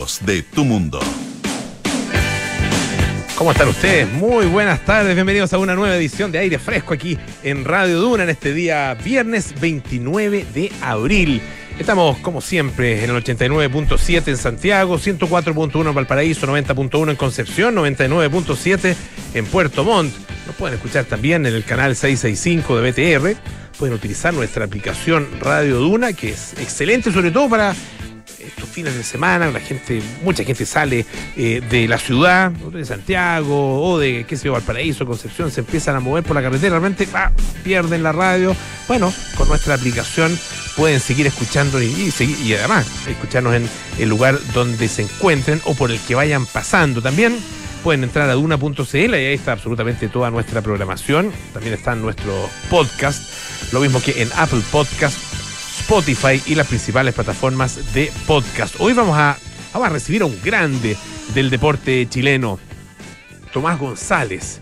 [0.00, 0.98] de tu mundo.
[3.36, 4.10] ¿Cómo están ustedes?
[4.10, 8.22] Muy buenas tardes, bienvenidos a una nueva edición de Aire Fresco aquí en Radio Duna
[8.22, 11.42] en este día viernes 29 de abril.
[11.78, 18.96] Estamos, como siempre, en el 89.7 en Santiago, 104.1 en Valparaíso, 90.1 en Concepción, 99.7
[19.34, 20.14] en Puerto Montt.
[20.46, 23.36] Nos pueden escuchar también en el canal 665 de BTR.
[23.78, 27.74] Pueden utilizar nuestra aplicación Radio Duna, que es excelente, sobre todo para
[28.46, 31.04] estos fines de semana, la gente, mucha gente sale
[31.36, 35.96] eh, de la ciudad, de Santiago o de, qué sé yo, Valparaíso, Concepción, se empiezan
[35.96, 38.54] a mover por la carretera, realmente ah, pierden la radio.
[38.88, 40.38] Bueno, con nuestra aplicación
[40.76, 42.12] pueden seguir escuchando y,
[42.44, 47.02] y además escucharnos en el lugar donde se encuentren o por el que vayan pasando.
[47.02, 47.38] También
[47.82, 51.32] pueden entrar a duna.cl y ahí está absolutamente toda nuestra programación.
[51.52, 55.29] También están nuestros podcasts, lo mismo que en Apple Podcast
[55.90, 58.76] Spotify y las principales plataformas de podcast.
[58.78, 59.36] Hoy vamos a,
[59.88, 60.96] recibir a un grande
[61.34, 62.60] del deporte chileno,
[63.52, 64.60] Tomás González.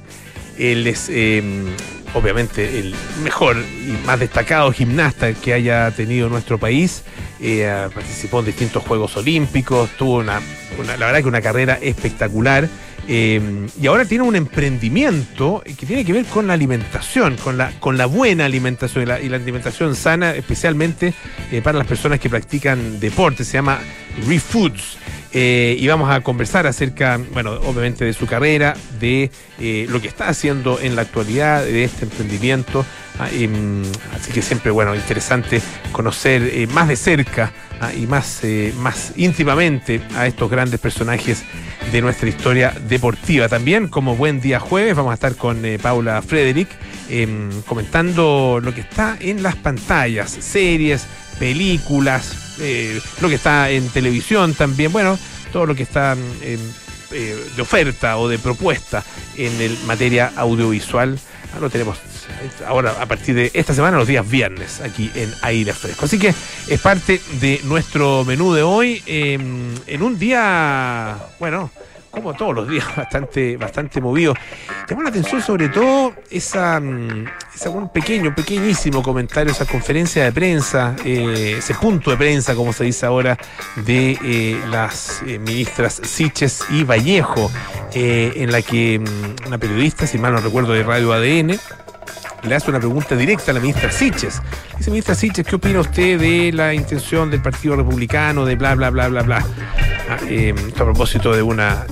[0.57, 1.67] Él es em,
[2.15, 7.03] obviamente el mejor y más destacado gimnasta que haya tenido nuestro país.
[7.41, 10.41] Eh, participó en distintos Juegos Olímpicos, tuvo una,
[10.87, 12.71] la verdad que una carrera espectacular.
[13.11, 17.73] Em, y ahora tiene un emprendimiento que tiene que ver con la alimentación, con la,
[17.81, 21.15] con la buena alimentación y la, alimentación sana, especialmente
[21.51, 23.45] eh, para las personas que practican deporte.
[23.45, 23.81] Se llama
[24.27, 24.99] ReFoods.
[25.33, 30.09] Eh, y vamos a conversar acerca, bueno, obviamente de su carrera, de eh, lo que
[30.09, 32.85] está haciendo en la actualidad, de este emprendimiento.
[33.19, 33.83] Ah, em,
[34.15, 35.61] así que siempre, bueno, interesante
[35.93, 38.43] conocer más de cerca ah, y más,
[38.77, 41.45] más íntimamente a estos grandes personajes
[41.93, 43.49] de nuestra historia deportiva.
[43.49, 46.69] También, como buen día jueves, vamos a estar con eh, Paula Frederick
[47.09, 51.07] em, comentando lo que está en las pantallas, series,
[51.39, 55.19] películas, eh, lo que está en televisión también, bueno,
[55.53, 56.61] todo lo que está em,
[57.13, 59.03] eh, de oferta o de propuesta
[59.37, 61.19] en el materia audiovisual.
[61.55, 61.99] Ah, lo tenemos
[62.67, 66.05] ahora a partir de esta semana, los días viernes, aquí en Aire Fresco.
[66.05, 66.35] Así que
[66.69, 71.71] es parte de nuestro menú de hoy, em, en un día, bueno,
[72.11, 74.35] como todos los días, bastante, bastante movido.
[74.89, 80.97] Llamó la atención sobre todo esa, mm, esa pequeño, pequeñísimo comentario, esa conferencia de prensa,
[81.05, 83.39] eh, ese punto de prensa, como se dice ahora,
[83.77, 87.51] de eh, las eh, ministras Siches y Vallejo,
[87.93, 91.59] en la que mm, una periodista, si mal no recuerdo, de Radio ADN,
[92.43, 94.41] le hace una pregunta directa a la ministra Siches.
[94.77, 98.91] Dice, ministra Siches, ¿qué opina usted de la intención del Partido Republicano de bla, bla,
[98.91, 99.47] bla, bla, bla?
[100.11, 101.85] Ah, eh, a propósito de una,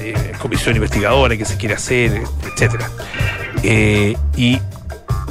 [0.00, 2.22] eh, comisión investigadora que se quiere hacer,
[2.52, 2.90] etcétera.
[3.62, 4.58] Eh, y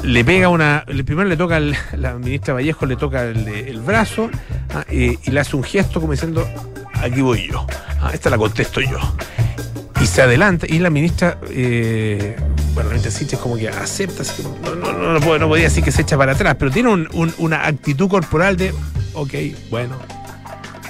[0.02, 0.84] le pega una.
[0.86, 4.30] Primero le toca, al, la ministra Vallejo le toca el, brazo
[4.74, 6.48] ah, y le hace un gesto como diciendo:
[6.94, 7.66] aquí voy yo.
[8.00, 8.98] Ah, esta la contesto yo.
[10.20, 11.38] Se adelanta y la ministra
[12.74, 14.22] bueno, es como que acepta,
[14.62, 17.08] no, no, no, no, no podía decir que se echa para atrás, pero tiene
[17.38, 18.74] una actitud corporal de,
[19.14, 19.32] ok,
[19.70, 19.96] bueno,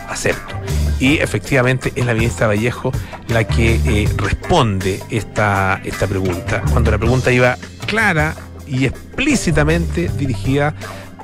[0.08, 0.56] acepto.
[0.98, 2.90] Y efectivamente es la ministra Vallejo
[3.28, 6.64] la que eh, responde esta, esta pregunta.
[6.72, 8.34] Cuando la pregunta iba clara
[8.66, 10.74] y explícitamente dirigida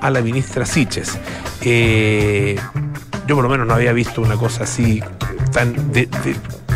[0.00, 1.19] a la ministra Siches.
[1.61, 2.56] Eh,
[3.27, 5.03] yo por lo menos no había visto una cosa así
[5.50, 5.75] tan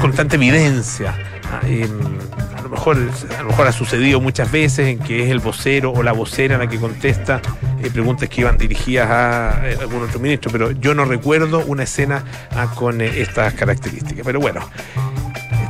[0.00, 1.15] con tanta evidencia.
[1.44, 2.97] Ah, a, lo mejor,
[3.37, 6.59] a lo mejor ha sucedido muchas veces en que es el vocero o la vocera
[6.59, 7.43] la que contesta
[7.83, 11.83] eh, preguntas que iban dirigidas a eh, algún otro ministro, pero yo no recuerdo una
[11.83, 14.25] escena ah, con eh, estas características.
[14.25, 14.61] Pero bueno,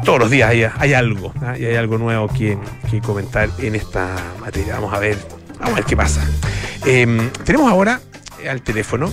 [0.05, 2.59] todos los días hay, algo, ah, y hay algo nuevo que,
[3.03, 4.75] comentar en esta materia.
[4.75, 5.17] Vamos a ver,
[5.59, 6.21] vamos a ver qué pasa.
[6.85, 8.01] Em, tenemos ahora
[8.49, 9.11] al teléfono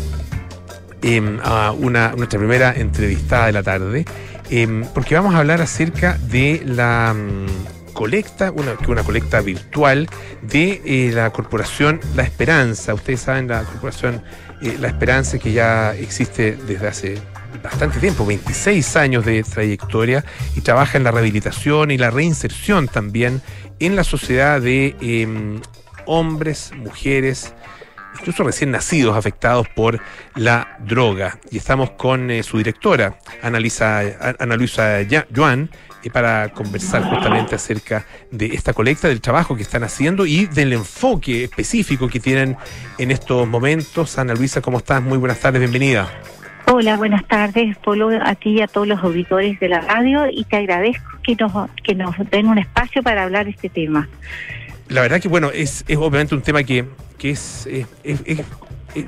[1.01, 4.05] em, a una, nuestra primera entrevistada de la tarde.
[4.49, 10.07] Em, porque vamos a hablar acerca de la mm, colecta, una, una colecta virtual
[10.41, 12.93] de eh, la corporación La Esperanza.
[12.93, 14.23] Ustedes saben, la corporación
[14.61, 17.17] eh, La Esperanza que ya existe desde hace
[17.61, 20.23] bastante tiempo, 26 años de trayectoria,
[20.55, 23.41] y trabaja en la rehabilitación y la reinserción también
[23.79, 25.59] en la sociedad de em,
[26.05, 27.53] hombres, mujeres,
[28.19, 29.99] incluso recién nacidos afectados por
[30.35, 31.39] la droga.
[31.51, 34.01] Y estamos con eh, su directora, Ana Luisa,
[35.35, 35.69] Joan,
[36.03, 40.73] eh, para conversar justamente acerca de esta colecta, del trabajo que están haciendo y del
[40.73, 42.57] enfoque específico que tienen
[42.97, 44.17] en estos momentos.
[44.17, 45.01] Ana Luisa, ¿cómo estás?
[45.01, 46.07] Muy buenas tardes, bienvenida.
[46.69, 50.43] Hola, buenas tardes, Polo, a ti y a todos los auditores de la radio y
[50.43, 54.09] te agradezco que nos, que nos den un espacio para hablar de este tema
[54.89, 56.85] la verdad que, bueno, es, obviamente un tema que,
[57.23, 57.87] es, es,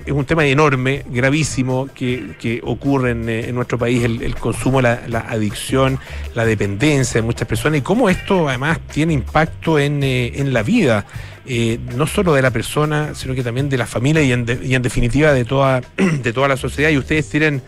[0.05, 5.25] es un tema enorme, gravísimo, que, que ocurre en, en, nuestro país, el, consumo, la,
[5.29, 5.99] adicción,
[6.35, 11.05] la dependencia de muchas personas y cómo esto además tiene impacto en, en la vida.
[11.51, 14.59] Eh, no solo de la persona, sino que también de la familia y en, de,
[14.61, 16.91] y en definitiva de toda, de toda la sociedad.
[16.91, 17.63] Y ustedes tienen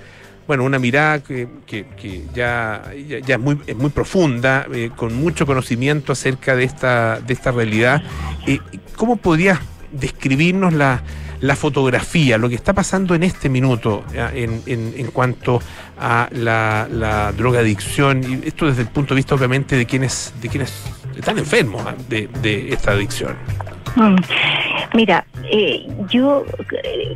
[0.45, 5.15] bueno, una mirada que, que, que ya, ya, es, muy, es muy profunda, eh, con
[5.15, 8.03] mucho conocimiento acerca de esta, de esta realidad.
[8.45, 8.59] Eh,
[8.95, 9.59] ¿Cómo podrías
[9.91, 11.03] describirnos la,
[11.39, 15.61] la, fotografía, lo que está pasando en este minuto en, en, en, cuanto
[15.99, 18.23] a la, la drogadicción?
[18.23, 20.73] Y esto desde el punto de vista, obviamente, de quienes, de quienes
[21.15, 23.35] están enfermos de, de esta adicción.
[23.95, 24.15] Mm.
[24.93, 26.45] Mira, eh, yo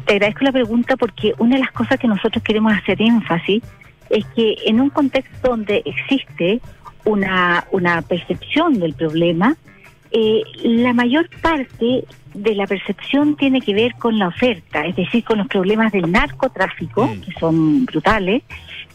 [0.06, 3.64] te agradezco la pregunta porque una de las cosas que nosotros queremos hacer énfasis
[4.10, 6.62] es que en un contexto donde existe
[7.04, 9.56] una, una percepción del problema,
[10.12, 12.06] eh, la mayor parte
[12.36, 16.12] de la percepción tiene que ver con la oferta, es decir, con los problemas del
[16.12, 17.22] narcotráfico, mm.
[17.22, 18.44] que son brutales,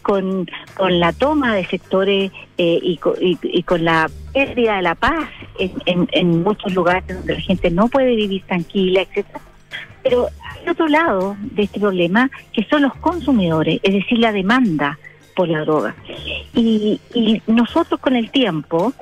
[0.01, 4.95] con, con la toma de sectores eh, y, y, y, con la pérdida de la
[4.95, 5.29] paz
[5.59, 9.41] en, en, en, muchos lugares donde la gente no puede vivir tranquila, etcétera.
[10.03, 14.97] Pero hay otro lado de este problema que son los consumidores, es decir, la demanda
[15.35, 15.95] por la droga.
[16.55, 18.93] Y, y nosotros con el tiempo,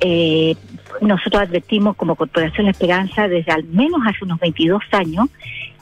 [0.00, 0.56] eh,
[1.00, 5.28] nosotros advertimos como Corporación Esperanza desde al menos hace unos 22 años,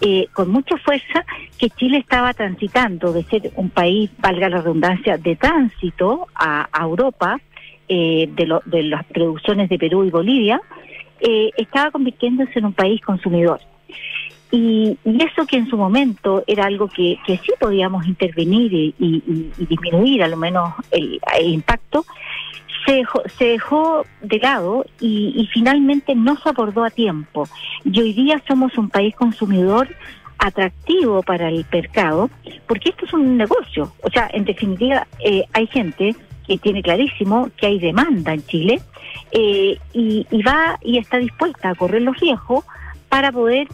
[0.00, 1.24] eh, con mucha fuerza,
[1.58, 7.40] que Chile estaba transitando de ser un país, valga la redundancia, de tránsito a, Europa,
[7.88, 10.60] eh, de, lo, de, las producciones de Perú y Bolivia,
[11.20, 13.60] eh, estaba convirtiéndose en un país consumidor.
[14.52, 19.52] Y, y, eso que en su momento era algo que, sí podíamos intervenir y, y,
[19.58, 22.04] y disminuir a lo menos el impacto,
[22.90, 27.48] se dejó, se dejó de lado y, finalmente no se abordó a tiempo.
[27.84, 29.88] Y hoy día somos un país consumidor
[30.38, 32.30] atractivo para el mercado,
[32.66, 33.92] porque esto es un negocio.
[34.02, 36.16] O sea, en definitiva, eh, hay gente
[36.46, 38.80] que tiene clarísimo que hay demanda en Chile
[39.30, 42.64] eh, y, y va y está dispuesta a correr los riesgos
[43.08, 43.68] para poder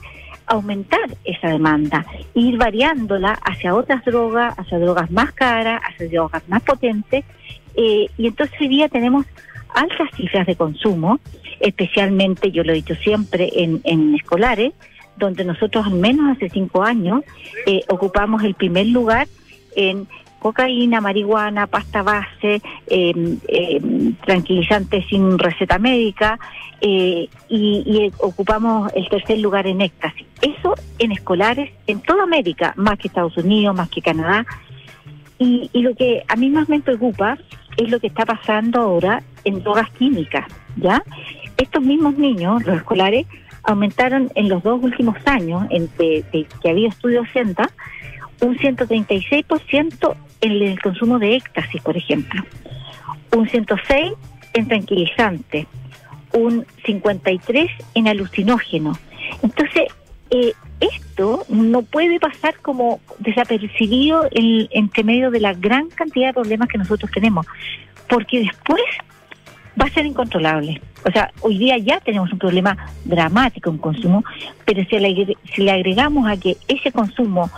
[0.47, 2.05] aumentar esa demanda,
[2.35, 7.25] ir variándola hacia otras drogas, hacia drogas más caras, hacia drogas más potentes
[7.77, 9.27] eh, y entonces hoy día tenemos
[9.75, 11.21] altas cifras de consumo,
[11.61, 14.73] especialmente, yo lo he dicho siempre, en, en escolares,
[15.17, 17.23] donde nosotros al menos hace cinco años
[17.67, 19.29] eh, ocupamos el primer lugar
[19.75, 20.07] en
[20.39, 23.81] cocaína, marihuana, pasta base, eh, eh,
[24.25, 26.39] tranquilizantes sin receta médica
[26.81, 30.27] y, y, ocupamos el tercer lugar en éxtasis.
[30.43, 34.47] Eso en escolares en toda América, más que Estados Unidos, más que Canadá.
[35.39, 37.39] Y, y lo que a mí más me preocupa
[37.77, 40.47] es lo que está pasando ahora en drogas químicas,
[40.77, 41.03] ¿ya?
[41.57, 43.27] Estos mismos niños, los escolares,
[43.63, 47.71] aumentaron en los dos últimos años, en de, de, que había estudios CENTA,
[48.41, 52.43] un 136% en el consumo de éxtasis, por ejemplo,
[53.35, 54.13] un 106
[54.55, 55.67] en tranquilizante,
[56.33, 58.99] un 53 en alucinógeno.
[59.43, 59.85] Entonces,
[60.31, 66.35] eh, esto no puede pasar como desapercibido en, entre medio de la gran cantidad de
[66.35, 67.47] problemas que nosotros tenemos,
[68.09, 68.83] porque después
[69.81, 70.81] va a ser incontrolable.
[71.05, 74.25] O sea, hoy día ya tenemos un problema dramático en consumo,
[74.65, 77.51] pero si le, si le agregamos a que ese consumo,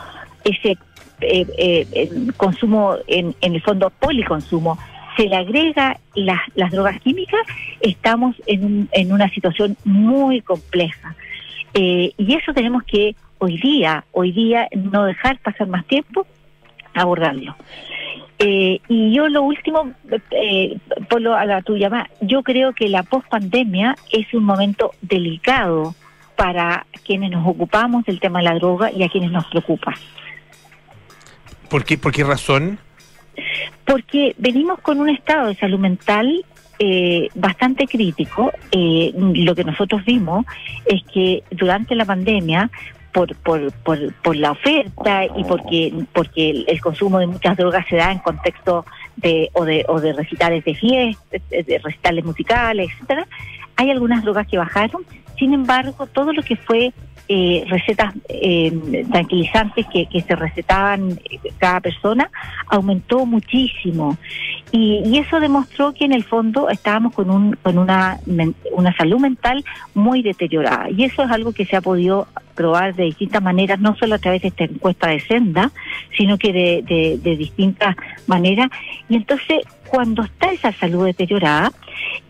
[0.44, 0.76] ese
[1.20, 1.46] eh,
[1.92, 4.78] eh, consumo en, en el fondo policonsumo,
[5.16, 7.40] se le agrega las, las drogas químicas,
[7.80, 11.16] estamos en, en una situación muy compleja.
[11.74, 16.26] Eh, y eso tenemos que hoy día, hoy día no dejar pasar más tiempo,
[16.94, 17.56] abordarlo.
[18.38, 19.92] Eh, y yo lo último,
[20.30, 24.92] eh, por lo, a la tu llamada, yo creo que la pospandemia es un momento
[25.02, 25.94] delicado
[26.36, 29.94] para quienes nos ocupamos del tema de la droga y a quienes nos preocupa.
[31.68, 32.78] ¿Por qué, por qué razón?
[33.84, 36.44] Porque venimos con un estado de salud mental
[36.78, 38.52] eh, bastante crítico.
[38.72, 40.46] Eh, lo que nosotros vimos
[40.86, 42.70] es que durante la pandemia,
[43.12, 47.96] por, por, por, por la oferta y porque, porque el, consumo de muchas drogas se
[47.96, 48.84] da en contexto
[49.16, 53.26] de, o, de, o de recitales de fiestas, de recitales musicales, etcétera,
[53.76, 55.02] hay algunas drogas que bajaron.
[55.38, 56.92] Sin embargo, todo lo que fue
[57.28, 58.72] eh, recetas eh,
[59.10, 61.20] tranquilizantes que, que, se recetaban
[61.58, 62.30] cada persona
[62.68, 64.16] aumentó muchísimo.
[64.72, 68.18] Y, y, eso demostró que en el fondo estábamos con, un, con una,
[68.72, 70.90] una salud mental muy deteriorada.
[70.90, 74.18] Y eso es algo que se ha podido probar de distintas maneras, no solo a
[74.18, 75.70] través de esta encuesta de senda,
[76.16, 77.94] sino que de, de, de distintas
[78.26, 78.68] maneras.
[79.08, 79.58] Y entonces
[79.88, 81.72] cuando está esa salud deteriorada,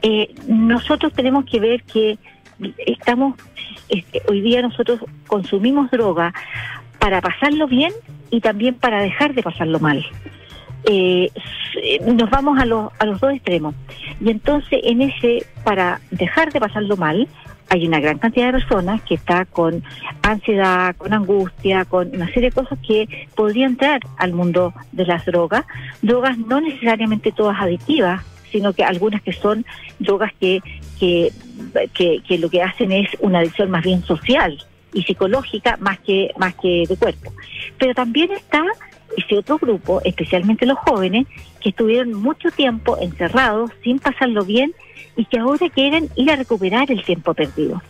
[0.03, 2.19] eh, nosotros tenemos que ver que
[2.87, 3.35] estamos,
[3.89, 6.33] este, hoy día nosotros consumimos droga
[6.99, 7.93] para pasarlo bien
[8.31, 10.05] y también para dejar de pasarlo mal.
[10.85, 11.31] Eh,
[12.07, 13.75] nos vamos a los, a los dos extremos.
[14.21, 17.29] Y entonces en ese, para dejar de pasarlo mal,
[17.71, 19.83] hay una gran cantidad de personas que está con
[20.23, 25.25] ansiedad, con angustia, con una serie de cosas que podrían entrar al mundo de las
[25.27, 25.65] drogas.
[26.01, 29.67] Drogas no necesariamente todas adictivas, sino que algunas que son
[29.99, 30.61] drogas que,
[30.99, 31.33] que,
[31.95, 34.59] que, lo que hacen es una adicción más bien social
[34.93, 37.33] y psicológica más que, más que de cuerpo.
[37.79, 38.65] Pero también está
[39.17, 41.27] ese otro grupo, especialmente los jóvenes,
[41.61, 44.73] que estuvieron mucho tiempo encerrados sin pasarlo bien
[45.17, 47.83] y que ahora quieren ir a recuperar el tiempo perdido.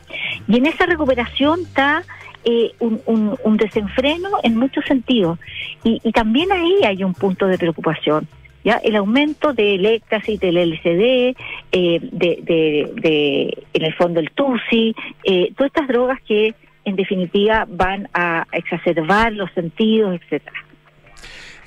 [0.47, 2.03] Y en esa recuperación está
[2.45, 5.39] eh, un, desenfreno en muchos sentidos.
[5.85, 8.27] Y, también ahí hay un punto de preocupación.
[8.65, 8.81] ¿Ya?
[8.83, 11.37] El aumento del éxtasis, del LCD,
[11.73, 18.09] eh, de, en el fondo el TUSI, eh, todas estas drogas que en definitiva van
[18.15, 20.69] a exacerbar los sentidos, etcétera.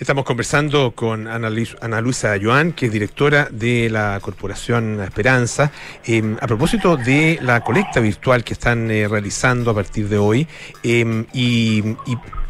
[0.01, 5.71] Estamos conversando con Ana, Luisa Joan, que es directora de la Corporación Esperanza,
[6.03, 10.47] em, a propósito de la colecta virtual que están eh, realizando a partir de hoy.
[10.81, 11.83] Em, y,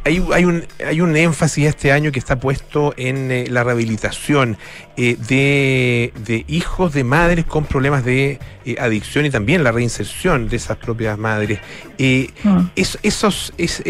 [0.03, 4.57] hay, un, hay un énfasis este año que está puesto en eh, la rehabilitación
[4.97, 8.39] eh, de, hijos de madres con problemas de
[8.79, 11.59] adicción y también la reinserción de esas propias madres.
[11.99, 12.65] Mm.
[12.75, 13.83] esos, es,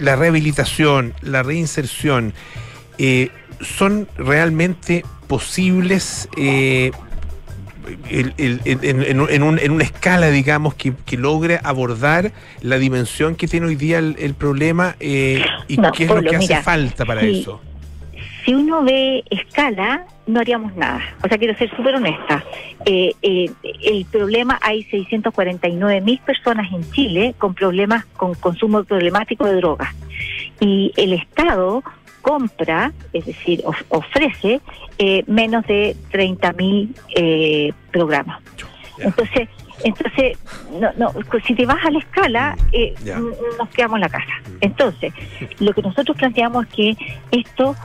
[0.00, 2.34] la rehabilitación, la reinserción,
[2.98, 3.30] eh,
[3.60, 6.28] son realmente posibles
[8.08, 8.32] eh,
[8.64, 14.96] en, una escala, digamos, que, logre abordar la dimensión que tiene hoy día el, problema
[15.00, 17.60] eh, y qué es lo que hace falta para eso.
[18.44, 21.00] Si uno ve escala, no haríamos nada.
[21.22, 22.44] O sea, quiero ser súper honesta.
[22.84, 29.94] el problema, hay 649 mil personas en Chile con problemas, con consumo problemático de drogas.
[30.60, 31.82] Y el Estado
[32.24, 34.60] compra, es decir, ofrece
[34.98, 38.42] eh, menos de 30.000 mil eh, programas.
[38.98, 39.48] Entonces,
[39.84, 40.38] entonces
[40.80, 41.12] no, no,
[41.46, 42.94] si te vas a la escala, eh,
[43.58, 44.32] nos quedamos en la casa.
[44.46, 44.56] Mm.
[44.62, 45.12] Entonces,
[45.58, 46.96] lo que nosotros planteamos es que
[47.30, 47.76] esto,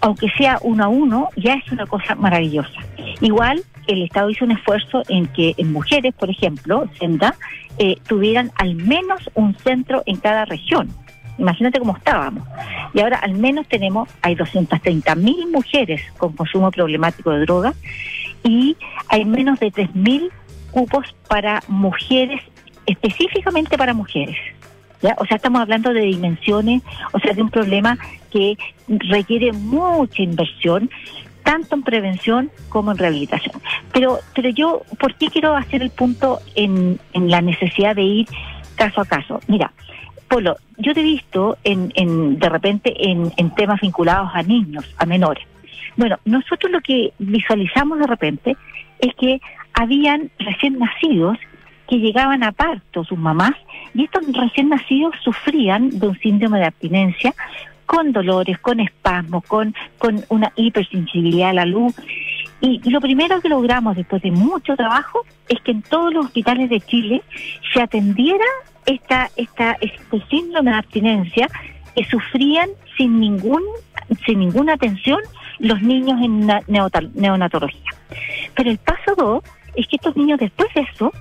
[0.00, 2.80] aunque sea uno a uno, ya es una cosa maravillosa.
[3.20, 7.34] Igual, el Estado hizo un esfuerzo en que en mujeres, por ejemplo, Senda,
[7.78, 10.88] eh, tuvieran al menos un centro en cada región.
[11.42, 12.46] Imagínate cómo estábamos.
[12.94, 17.74] Y ahora al menos tenemos, hay 230 mil mujeres con consumo problemático de drogas
[18.44, 18.76] y
[19.08, 20.30] hay menos de 3 mil
[20.70, 22.40] cupos para mujeres,
[22.86, 24.36] específicamente para mujeres.
[25.02, 25.16] ¿Ya?
[25.18, 26.82] O sea, estamos hablando de dimensiones,
[27.12, 27.98] o sea, de un problema
[28.30, 28.56] que
[28.86, 30.90] requiere mucha inversión,
[31.42, 33.60] tanto en prevención como en rehabilitación.
[33.92, 38.28] Pero, pero yo, ¿por qué quiero hacer el punto en, en la necesidad de ir
[38.76, 39.40] caso a caso?
[39.48, 39.72] Mira,
[40.32, 45.04] Polo, yo te he visto en, en de repente en, temas vinculados a niños, a
[45.04, 45.46] menores.
[45.94, 48.56] Bueno, nosotros lo que visualizamos de repente
[48.98, 49.42] es que
[49.74, 51.36] habían recién nacidos
[51.86, 53.52] que llegaban a parto sus mamás
[53.92, 57.34] y estos recién nacidos sufrían de un síndrome de abstinencia
[57.84, 61.94] con dolores, con espasmos, con, con una hipersensibilidad a la luz.
[62.62, 66.24] Y, y lo primero que logramos después de mucho trabajo es que en todos los
[66.24, 67.22] hospitales de Chile
[67.74, 68.46] se atendiera
[68.86, 71.48] esta, esta, este síndrome de abstinencia
[71.94, 73.62] que sufrían sin ningún
[74.26, 75.20] sin ninguna atención
[75.58, 76.46] los niños en
[77.14, 77.90] neonatología.
[78.54, 81.12] Pero el paso dos es que estos niños después de eso,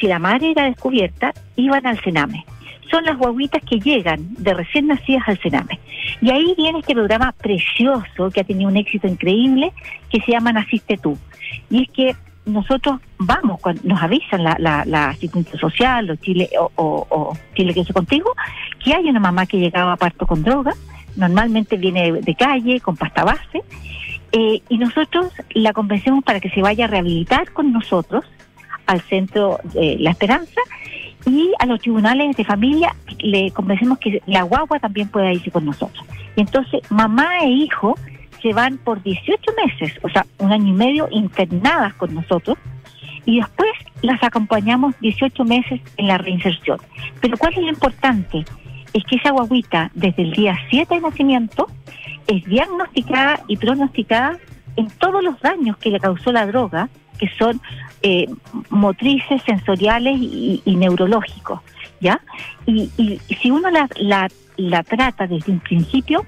[0.00, 2.44] si la madre era descubierta, iban al cename.
[2.90, 5.78] Son las guaguitas que llegan de recién nacidas al cename.
[6.20, 9.72] Y ahí viene este programa precioso que ha tenido un éxito increíble
[10.10, 11.16] que se llama Naciste tú.
[11.70, 16.50] Y es que nosotros vamos, cuando nos avisan la, la, la asistencia social o Chile,
[16.56, 18.32] o, Chile que contigo,
[18.82, 20.72] que hay una mamá que llegaba a parto con droga,
[21.16, 23.62] normalmente viene de, calle, con pasta base,
[24.32, 28.24] eh, y nosotros la convencemos para que se vaya a rehabilitar con nosotros
[28.86, 30.60] al centro de La Esperanza
[31.26, 35.64] y a los tribunales de familia le convencemos que la guagua también pueda irse con
[35.64, 36.04] nosotros.
[36.34, 37.94] Y entonces mamá e hijo
[38.42, 42.58] se van por 18 meses, o sea, un año y medio internadas con nosotros,
[43.24, 43.70] y después
[44.02, 46.78] las acompañamos 18 meses en la reinserción.
[47.20, 48.44] Pero ¿cuál es lo importante?
[48.92, 51.68] Es que esa guaguita, desde el día 7 de nacimiento,
[52.26, 54.38] es diagnosticada y pronosticada
[54.76, 57.60] en todos los daños que le causó la droga, que son
[58.02, 58.26] eh,
[58.70, 61.60] motrices, sensoriales y, neurológicos,
[62.00, 62.20] ¿ya?
[62.66, 66.24] Y, y, si uno la, la, la trata desde un principio,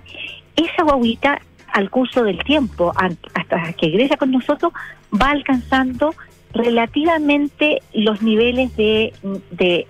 [0.57, 1.41] esa guaguita
[1.75, 2.93] al curso del tiempo,
[3.35, 4.73] hasta que egresa con nosotros,
[5.13, 6.15] va alcanzando
[6.53, 9.13] relativamente los niveles de,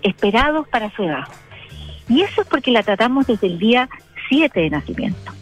[0.03, 1.29] esperados para su edad.
[2.09, 3.91] Y eso es porque la tratamos desde el día
[4.31, 5.33] siete de nacimiento.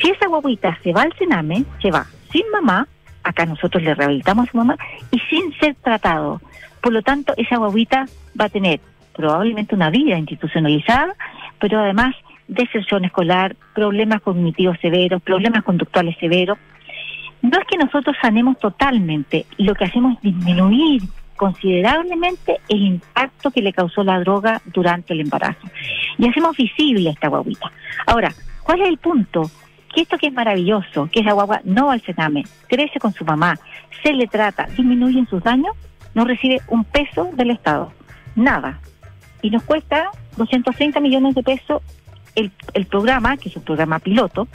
[0.00, 2.88] Si esa guaguita se va al cename, se va sin mamá,
[3.22, 4.78] acá nosotros le rehabilitamos a su mamá,
[5.10, 6.40] y sin ser tratado.
[6.80, 8.06] Por lo tanto, esa guaguita
[8.40, 8.80] va a tener
[9.14, 11.14] probablemente una vida institucionalizada,
[11.58, 12.14] pero además
[12.50, 16.58] deserción escolar, problemas cognitivos severos, problemas conductuales severos.
[17.42, 21.02] No es que nosotros sanemos totalmente, lo que hacemos es disminuir
[21.36, 25.66] considerablemente el impacto que le causó la droga durante el embarazo.
[26.18, 27.72] Y hacemos visible esta guaguita.
[28.06, 29.50] Ahora, ¿cuál es el punto?
[29.94, 33.24] Que esto que es maravilloso, que esa guagua no va al cename, crece con su
[33.24, 33.58] mamá,
[34.02, 35.74] se le trata, disminuyen sus daños,
[36.14, 37.92] no recibe un peso del Estado.
[38.36, 38.80] Nada.
[39.40, 41.82] Y nos cuesta 230 millones de pesos
[42.34, 44.48] el, el programa, que es un programa piloto,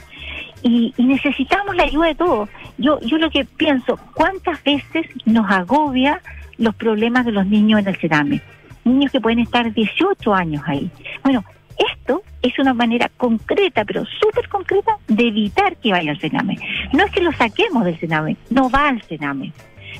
[0.62, 2.48] y, y, necesitamos la ayuda de todos.
[2.78, 6.20] Yo, yo lo que pienso, ¿cuántas veces nos agobia
[6.58, 8.40] los problemas de los niños en el Cerame.
[8.84, 10.90] Niños que pueden estar 18 años ahí.
[11.22, 11.44] Bueno,
[11.76, 16.56] esto es una manera concreta, pero súper concreta, de evitar que vaya al Sename.
[16.92, 19.52] No es que lo saquemos del Sename, no va al Sename.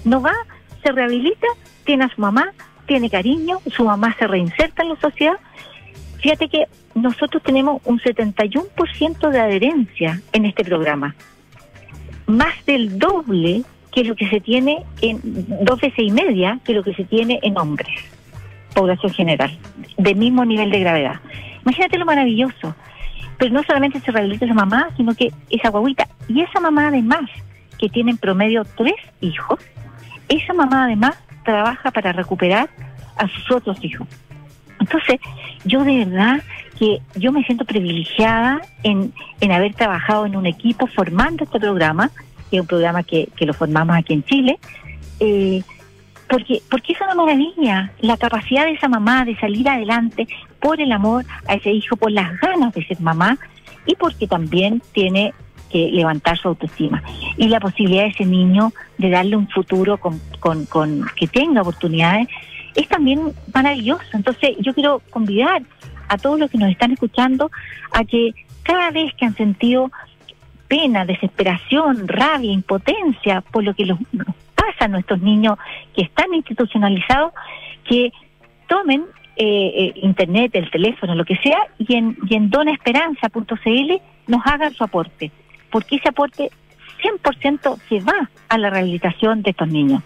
[0.05, 0.33] No va,
[0.83, 1.47] se rehabilita,
[1.85, 2.53] tiene a su mamá,
[2.87, 5.37] tiene cariño, su mamá se reinserta en la sociedad.
[6.27, 6.67] Fíjate que
[6.97, 11.15] nosotros tenemos un 71% de adherencia en este programa.
[12.27, 15.21] Más del doble que lo que se tiene en
[15.65, 17.97] dos veces y media que lo que se tiene en hombres,
[18.75, 19.57] población general,
[19.99, 21.21] de mismo nivel de gravedad.
[21.63, 22.75] Imagínate lo maravilloso.
[23.39, 27.31] Pero no solamente se rehabilita esa mamá, sino que esa guaguita y esa mamá además,
[27.79, 29.61] que tiene en promedio tres hijos,
[30.29, 32.69] esa mamá además trabaja para recuperar
[33.17, 34.09] a sus otros hijos.
[34.81, 35.21] Entonces,
[35.65, 36.43] yo de verdad
[36.79, 42.11] que yo me siento privilegiada en, en haber trabajado en un equipo formando este programa
[42.51, 44.59] que es un programa que, que lo formamos aquí en Chile,
[45.21, 45.63] eh,
[46.29, 50.27] porque, porque es una maravilla la capacidad de esa mamá de salir adelante
[50.61, 53.39] por el amor a ese hijo, por las ganas de ser mamá
[53.87, 55.33] y porque también tiene
[55.71, 57.03] que levantar su autoestima.
[57.37, 61.63] Y la posibilidad de ese niño de darle un futuro con, con, con que tenga
[61.63, 62.29] oportunidades
[62.77, 64.05] es también maravilloso.
[64.13, 65.63] Entonces yo quiero convidar
[66.09, 67.51] a todos los que nos están escuchando
[67.93, 69.91] a que cada vez que han sentido
[70.69, 73.99] pena, desesperación, rabia, impotencia por lo que los,
[74.55, 75.59] pasa a nuestros niños
[75.95, 77.33] que están institucionalizados,
[77.89, 78.13] que
[78.69, 79.05] tomen
[79.37, 83.93] eh, eh, internet, el teléfono, lo que sea, y en, y en donaesperanza.cl
[84.27, 85.31] nos hagan su aporte,
[85.71, 86.51] porque ese aporte
[87.03, 90.03] 100% se va a la rehabilitación de estos niños.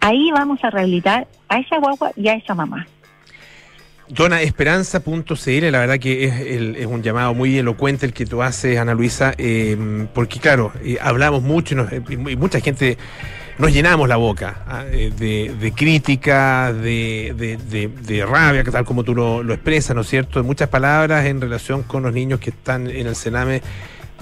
[0.00, 2.86] Ahí vamos a rehabilitar a esa guagua y a esa mamá.
[4.08, 8.76] Donaesperanza.cl, la verdad que es, el, es, un llamado muy elocuente el que tú haces,
[8.76, 12.98] Ana Luisa, eh, porque claro, eh, hablamos mucho y, nos, y, mucha gente
[13.58, 15.12] nos llenamos la boca ¿eh?
[15.16, 20.08] de, de, crítica, de, de, de, rabia, tal como tú lo, lo expresas, ¿no es
[20.08, 20.42] cierto?
[20.42, 23.62] Muchas palabras en relación con los niños que están en el Sename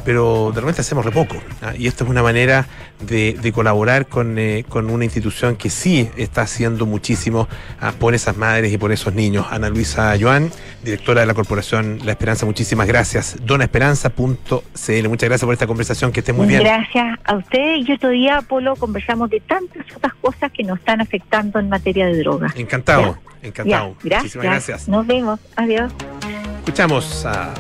[0.05, 1.37] pero de repente hacemos re poco.
[1.63, 1.73] ¿ah?
[1.77, 2.67] Y esto es una manera
[3.01, 7.49] de, de colaborar con, eh, con, una institución que sí está haciendo muchísimo
[7.81, 7.93] ¿ah?
[7.99, 9.47] por esas madres y por esos niños.
[9.51, 10.51] Ana Luisa Joan,
[10.83, 13.37] directora de la Corporación La Esperanza, muchísimas gracias.
[13.45, 16.61] Donaesperanza.cl, muchas gracias por esta conversación, que esté muy bien.
[16.61, 21.01] Gracias a usted y otro día, Polo, conversamos de tantas otras cosas que nos están
[21.01, 22.55] afectando en materia de drogas.
[22.57, 23.49] Encantado, ya.
[23.49, 23.89] encantado.
[23.89, 24.09] Ya.
[24.09, 24.23] Gracias.
[24.23, 24.89] Muchísimas gracias.
[24.89, 25.93] Nos vemos, adiós.
[26.65, 27.55] Escuchamos a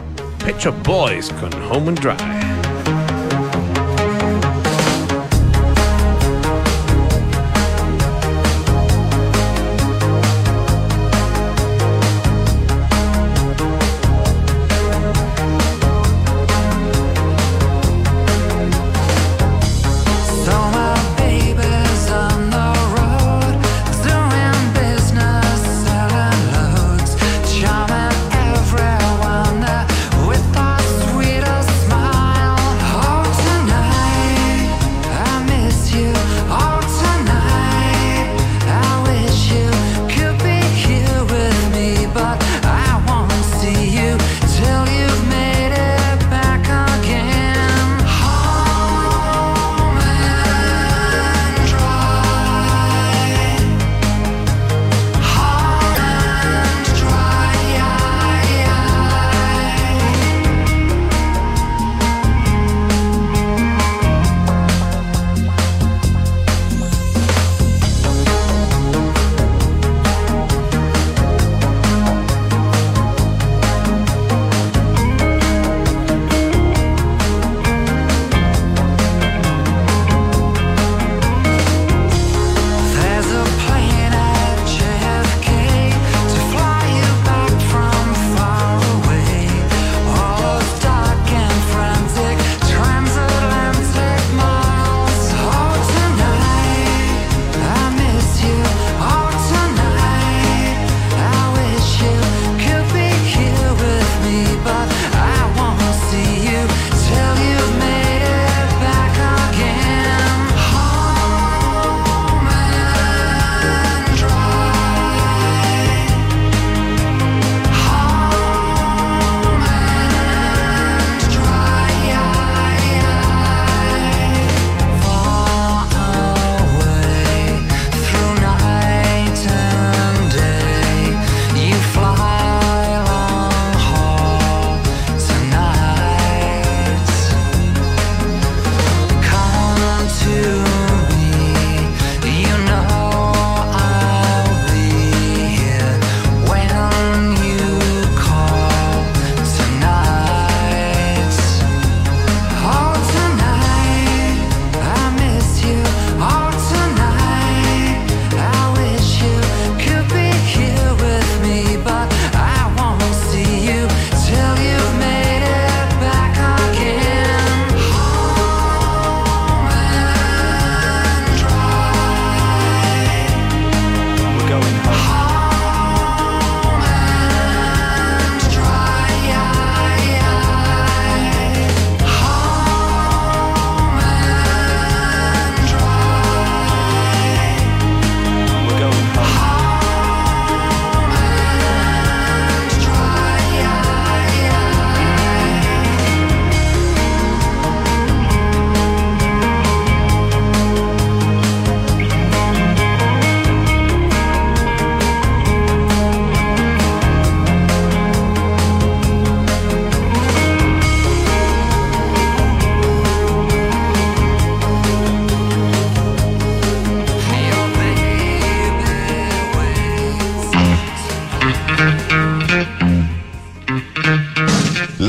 [0.49, 2.48] Pet Shop Boys con Home and Drive.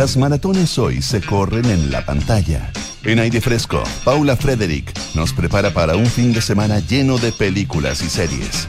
[0.09, 2.71] Las maratones hoy se corren en la pantalla.
[3.03, 8.01] En aire fresco, Paula Frederick nos prepara para un fin de semana lleno de películas
[8.01, 8.67] y series.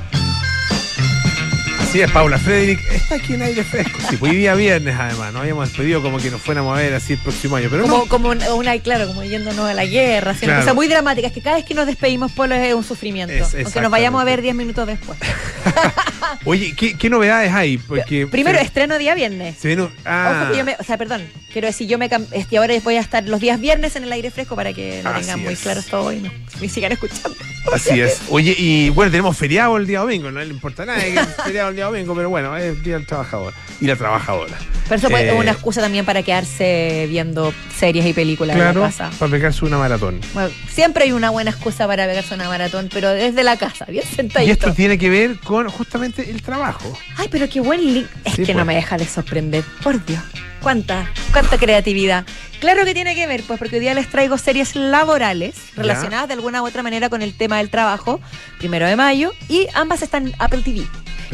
[1.81, 3.99] Así es, Paula Frederick está aquí en aire fresco.
[4.11, 6.93] Sí, pues hoy día viernes además, nos habíamos despedido como que nos fuéramos a ver
[6.93, 8.07] así el próximo año, pero como, no.
[8.07, 10.61] como una, claro, como yéndonos a la guerra, haciendo Claro.
[10.63, 13.33] cosas muy dramáticas, que cada vez que nos despedimos, Polo, es un sufrimiento.
[13.33, 14.43] Es- aunque nos vayamos a ver exactamente.
[14.43, 15.19] 10 minutos después.
[16.45, 17.79] Oye, ¿qué, qué novedades hay?
[17.79, 19.57] Porque Primero, se, estreno día viernes.
[19.59, 22.75] se ah, Ojo que yo me, o sea, perdón, quiero decir, yo me este, ahora
[22.83, 25.41] voy a estar los días viernes en el aire fresco para que lo Así tengan
[25.41, 25.61] muy es.
[25.61, 27.37] claro todo y no, me sigan escuchando.
[27.73, 28.21] Así es.
[28.31, 31.13] Oye, y bueno, tenemos feriado el día domingo, no le importa nada que
[31.45, 34.57] feriado el día domingo, pero bueno, es el día del trabajador y la trabajadora.
[34.85, 38.63] Pero eso puede- Eh, es una excusa también para quedarse viendo series y películas en
[38.63, 39.11] Claro, la casa.
[39.19, 40.21] para pegarse una maratón.
[40.35, 44.05] Bueno, siempre hay una buena excusa para pegarse una maratón, pero desde la casa, bien
[44.11, 44.53] Y sentadito.
[44.53, 46.97] esto tiene que ver con justamente el trabajo.
[47.17, 48.07] Ay, pero qué buen link.
[48.25, 48.67] Es Sí, que no pues.
[48.67, 49.63] me deja de sorprender.
[49.83, 50.23] Por Dios.
[50.63, 52.25] Cuánta, cuánta creatividad.
[52.61, 56.35] Claro que tiene que ver, pues porque hoy día les traigo series laborales relacionadas de
[56.35, 58.21] alguna u otra manera con el tema del trabajo,
[58.59, 60.81] primero de mayo, y ambas están en Apple TV.
[60.81, 60.85] Y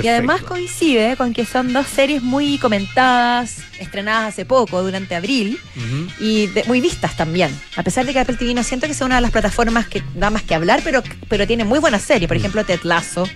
[0.02, 0.10] Perfecto.
[0.10, 6.08] además coincide con que son dos series muy comentadas, estrenadas hace poco, durante abril, Ujú.
[6.20, 7.50] y de- muy vistas también.
[7.76, 10.02] A pesar de que Apple TV no siento que sea una de las plataformas que
[10.14, 12.28] da más que hablar, pero, pero tiene muy buenas series.
[12.28, 12.40] Por Mm.
[12.40, 13.26] ejemplo, Ted Lasso,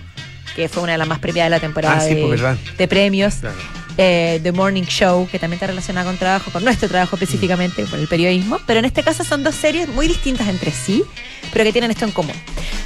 [0.55, 2.41] que fue una de las más premiadas de la temporada Ah, sí, de, pues,
[2.77, 3.35] de premios.
[3.41, 3.55] Claro.
[3.97, 7.99] Eh, The Morning Show, que también está relacionada con trabajo, con nuestro trabajo específicamente, por
[7.99, 8.59] el periodismo.
[8.65, 11.03] Pero en este caso son dos series muy distintas entre sí,
[11.51, 12.35] pero que tienen esto en común.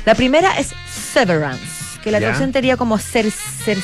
[0.05, 0.71] La primera es
[1.13, 2.27] Severance, que la Ya.
[2.27, 3.81] traducción sería como cer, cer-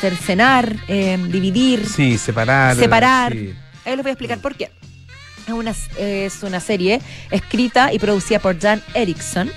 [0.00, 1.86] cercenar, eh, dividir.
[1.86, 2.76] Sí, separar.
[2.76, 3.32] Separar.
[3.32, 3.52] sí.
[3.84, 4.70] Ahí les voy a explicar por qué.
[5.50, 9.50] Es una, es una serie escrita y producida por Jan Erickson.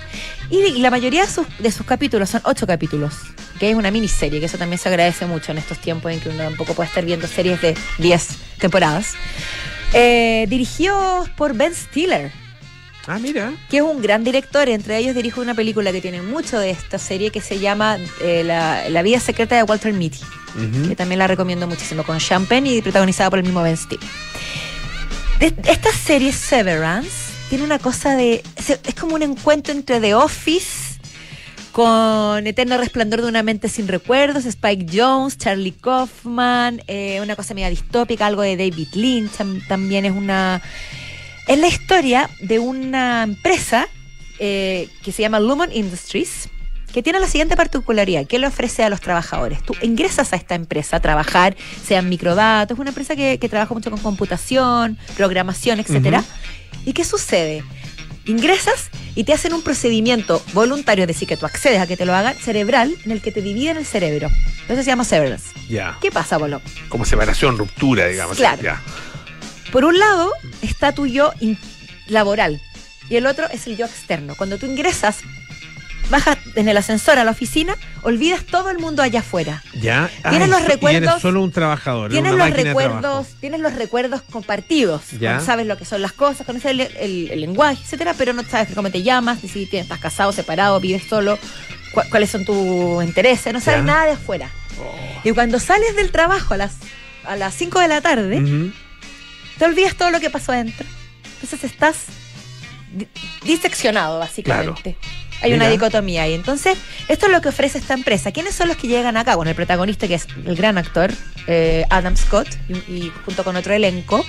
[0.49, 3.13] Y la mayoría de sus, de sus capítulos son ocho capítulos,
[3.60, 6.29] que es una miniserie, que eso también se agradece mucho en estos tiempos en que
[6.29, 8.27] uno tampoco puede estar viendo series de 10
[8.60, 9.13] temporadas.
[9.93, 10.47] Eh,
[11.38, 12.32] por Ben Stiller,
[13.08, 13.51] Ah, mira.
[13.69, 14.67] que es un gran director.
[14.69, 18.43] Entre ellos dirijo una película que tiene mucho de esta serie que se llama eh,
[18.45, 20.19] la, La vida secreta de Walter Mitty
[20.56, 20.89] Ujú.
[20.89, 24.08] que también la recomiendo muchísimo, con Champagne y protagonizada por el mismo Ben Stiller.
[25.43, 28.41] Esta serie Severance tiene una cosa de...
[28.56, 30.99] Es como un encuentro entre The Office
[31.73, 37.53] con Eterno Resplandor de una mente sin recuerdos, Spike Jones, Charlie Kaufman, eh, una cosa
[37.53, 40.62] media distópica, algo de David Lynch, tam- también es una...
[41.47, 43.89] Es la historia de una empresa
[44.39, 46.47] eh, que se llama Lumon Industries,
[46.93, 49.63] que tiene la siguiente particularidad, que le ofrece a los trabajadores.
[49.63, 53.89] Tú ingresas a esta empresa a trabajar, sean microdatos, una empresa que, que trabaja mucho
[53.89, 56.23] con computación, programación, etcétera.
[56.86, 57.63] ¿Y qué sucede?
[58.25, 62.06] Ingresas y te hacen un procedimiento voluntario, es decir, que tú accedes a que te
[62.06, 64.29] lo hagan, cerebral, en el que te dividen el cerebro.
[64.62, 65.49] Entonces se llama severance.
[65.67, 65.97] Ya.
[65.99, 66.62] ¿Qué pasa, Bolo?
[66.89, 68.38] Como separación, ruptura, digamos.
[68.38, 68.62] Claro.
[69.71, 71.34] Por un lado está tu yo
[72.08, 72.62] laboral
[73.10, 74.36] y el otro es el yo externo.
[74.38, 75.19] Cuando tú ingresas,
[76.10, 79.63] bajas en el ascensor a la oficina, olvidas todo el mundo allá afuera.
[79.80, 80.10] Ya.
[80.30, 82.12] Tienes los y recuerdos- eres solo un trabajador.
[82.12, 85.04] Tienes los recuerdos, tienes los recuerdos compartidos.
[85.20, 85.39] Ya.
[85.39, 88.70] Sabes lo que son las cosas, conoces el, el- el lenguaje, etcétera, pero no sabes
[88.76, 91.39] cómo te llamas, si estás casado, separado, vives solo,
[91.94, 93.86] cua- cuáles son tus intereses, no sabes Ya.
[93.86, 94.50] nada de afuera.
[95.24, 96.74] Y cuando sales del trabajo a las
[97.26, 98.42] a las 5 de la tarde,
[99.58, 100.86] te olvidas todo lo que pasó adentro.
[101.36, 101.96] Entonces estás
[102.92, 103.08] di-
[103.44, 104.98] diseccionado, básicamente.
[105.43, 106.34] Hay una dicotomía ahí.
[106.34, 106.77] Entonces,
[107.08, 108.32] esto es lo que ofrece esta empresa.
[108.32, 109.36] ¿Quiénes son los que llegan acá?
[109.36, 111.12] Bueno, el protagonista, que es el gran actor,
[111.47, 114.25] eh, Adam Scott, y, y junto con otro elenco,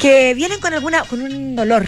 [0.00, 1.86] que vienen con alguna, con un dolor.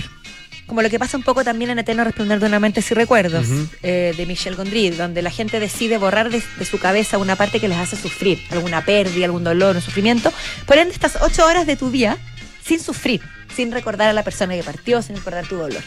[0.66, 3.46] Como lo que pasa un poco también en Eterno Resplandor de una mente sin recuerdos,
[3.82, 7.58] eh, de Michel Gondry, donde la gente decide borrar de, de su cabeza una parte
[7.58, 10.32] que les hace sufrir, alguna pérdida, algún dolor, un sufrimiento.
[10.66, 12.18] Por ende, estas ocho horas de tu día
[12.64, 13.20] sin sufrir,
[13.54, 15.82] sin recordar a la persona que partió, sin recordar tu dolor.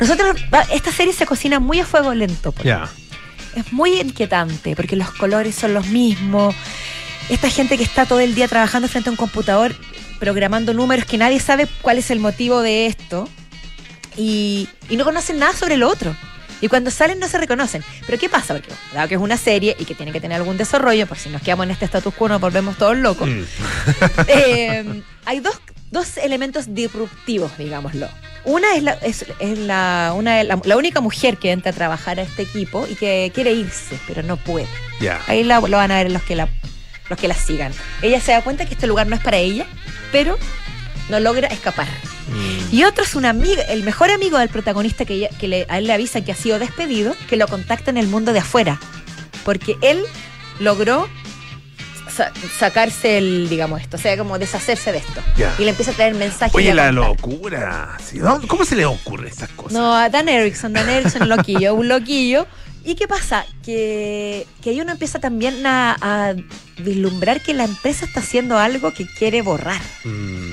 [0.00, 0.36] Nosotros,
[0.72, 2.52] esta serie se cocina muy a fuego lento.
[2.52, 2.88] por Ya.
[3.54, 6.54] es muy inquietante porque los colores son los mismos.
[7.28, 9.74] Esta gente que está todo el día trabajando frente a un computador,
[10.18, 13.28] programando números que nadie sabe cuál es el motivo de esto
[14.16, 16.14] y, y no conocen nada sobre lo otro.
[16.60, 17.84] Y cuando salen no se reconocen.
[18.06, 18.54] Pero ¿qué pasa?
[18.54, 21.28] Porque dado que es una serie y que tiene que tener algún desarrollo, por si
[21.28, 23.42] nos quedamos en este status quo nos volvemos todos locos, Mm.
[24.26, 25.60] eh, hay dos,
[25.92, 28.08] dos elementos disruptivos, digámoslo.
[28.44, 31.74] Una es, la, es, es la, una, de la, la única mujer que entra a
[31.74, 34.66] trabajar a este equipo y que quiere irse, pero no puede.
[35.26, 36.48] Ahí la- lo van a ver los que, la,
[37.10, 37.72] los que la sigan.
[38.02, 39.66] Ella se da cuenta que este lugar no es para ella,
[40.12, 40.38] pero
[41.10, 41.86] no logra escapar.
[42.28, 42.74] Mm.
[42.74, 45.78] Y otro es un amigo, el mejor amigo del protagonista que, ella- que le- a
[45.78, 48.80] él le avisa que ha sido despedido, que lo contacta en el mundo de afuera.
[49.44, 50.02] Porque él
[50.58, 51.08] logró
[52.18, 55.22] sa- sacarse el, digamos, esto, o sea, como deshacerse de esto.
[55.36, 55.54] Ya.
[55.58, 56.54] Y le empieza a traer mensajes.
[56.54, 57.96] Oye, la locura.
[58.04, 59.72] Sí, ¿dónde- ¿Cómo se le ocurre estas cosas?
[59.72, 62.46] No, a Dan Erickson, Dan Erickson, un loquillo, un loquillo.
[62.84, 63.44] ¿Y qué pasa?
[63.64, 66.34] Que, que ahí uno empieza también a, a
[66.78, 69.80] vislumbrar que la empresa está haciendo algo que quiere borrar.
[70.04, 70.52] Mm,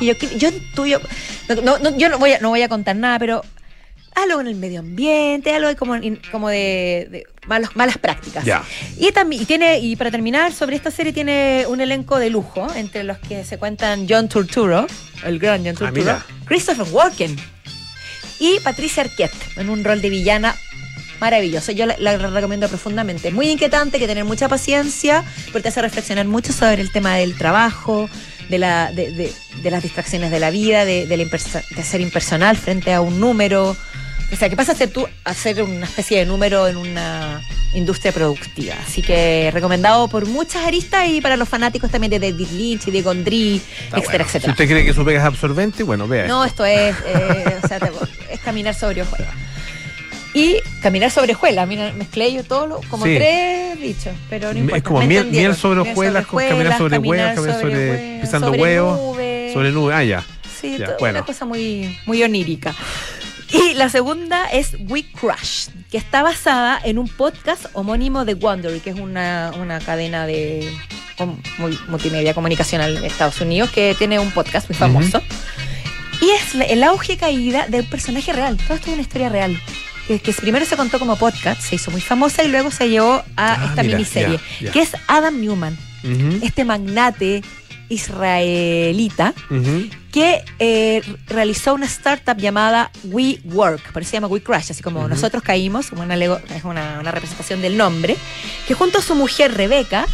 [0.00, 1.00] Y yo, yo intuyo,
[1.64, 3.42] no, no, yo no voy, a, no voy a contar nada, pero
[4.18, 5.94] algo en el medio ambiente, algo como,
[6.30, 8.44] como de, de malos, malas prácticas.
[8.98, 12.66] Y también y tiene y para terminar sobre esta serie tiene un elenco de lujo
[12.74, 14.86] entre los que se cuentan John Turturro,
[15.24, 16.26] el gran John Turturro, mira.
[16.44, 17.36] Christopher Walken
[18.40, 20.54] y Patricia Arquette en un rol de villana
[21.20, 21.72] maravilloso.
[21.72, 23.32] Yo la, la recomiendo profundamente.
[23.32, 27.36] Muy inquietante, que tener mucha paciencia, porque te hace reflexionar mucho sobre el tema del
[27.36, 28.08] trabajo,
[28.48, 32.00] de, la, de, de- de las distracciones de la vida, de, de la de ser
[32.00, 33.76] impersonal frente a un número.
[34.30, 37.40] O sea, ¿qué pasa ser tú a ser una especie de número en una
[37.74, 38.74] industria productiva?
[38.86, 42.90] Así que recomendado por muchas aristas y para los fanáticos también de David Lynch y
[42.90, 44.08] de Gondry, etcétera, bueno.
[44.08, 44.52] Si etcétera.
[44.52, 46.26] usted cree que su pega es absorbente, bueno, vea.
[46.26, 47.90] No, esto es, eh, o sea, te-
[48.30, 49.32] es caminar sobre hojuelas.
[50.34, 51.66] Y caminar sobre hojuelas.
[51.66, 53.14] Mira, mezclé yo todo, lo- como Sí.
[53.16, 54.82] tres dichos, pero no Es importa.
[54.82, 58.98] como me miel- miel sobre hojuelas, con caminar sobre huevas, caminar sobre- pisando sobre huevos,
[59.00, 59.52] nubes.
[59.54, 59.94] Sobre nube.
[59.94, 60.24] Ah, ya.
[60.60, 61.18] Sí, Ya, todo bueno.
[61.20, 62.74] una cosa muy, muy onírica.
[63.50, 68.80] Y la segunda es We Crush, que está basada en un podcast homónimo de Wondery,
[68.80, 70.70] que es una, una cadena de
[71.16, 75.22] com- muy- multimedia comunicacional de Estados Unidos, que tiene un podcast muy famoso.
[76.20, 78.56] Y es la- el auge y caída de un personaje real.
[78.58, 79.58] Todo esto es una historia real.
[80.06, 83.12] Que, que primero se contó como podcast, se hizo muy famosa y luego se llevó
[83.14, 84.40] a Ah, esta mira, miniserie,
[84.72, 85.76] que es Adam Newman,
[86.42, 87.42] este magnate
[87.90, 89.34] israelita.
[90.12, 95.06] Que eh, realizó una startup llamada WeWork, por eso se llama We Crash, así como
[95.08, 98.16] nosotros caímos, como una lego- es una, una representación del nombre,
[98.66, 100.06] que junto a su mujer Rebeca,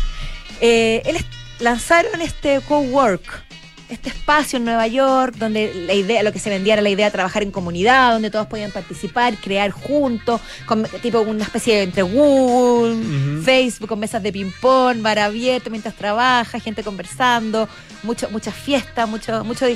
[0.60, 1.16] eh, él
[1.60, 3.44] lanzaron este cowork,
[3.88, 7.06] este espacio en Nueva York, donde la idea, lo que se vendía era la idea
[7.06, 11.82] de trabajar en comunidad, donde todos podían participar, crear juntos, con, tipo una especie de
[11.82, 13.42] entre Google.
[13.42, 17.68] Facebook, con mesas de ping-pong, bar abierto mientras trabaja, gente conversando,
[18.02, 19.66] mucho, muchas fiestas, mucho, mucho,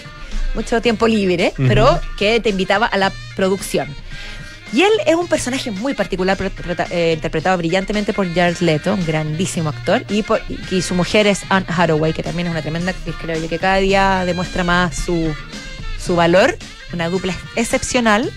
[0.55, 3.89] mucho tiempo libre, pero que te invitaba a la producción.
[4.73, 6.37] Y él es un personaje muy particular,
[6.91, 12.13] eh, interpretado brillantemente por Jared Leto, un grandísimo actor, y su mujer es Anne Hathaway,
[12.13, 15.35] que también es una tremenda actriz, creo yo, que cada día demuestra más su,
[15.99, 16.59] su valor,
[16.93, 18.31] una dupla excepcional.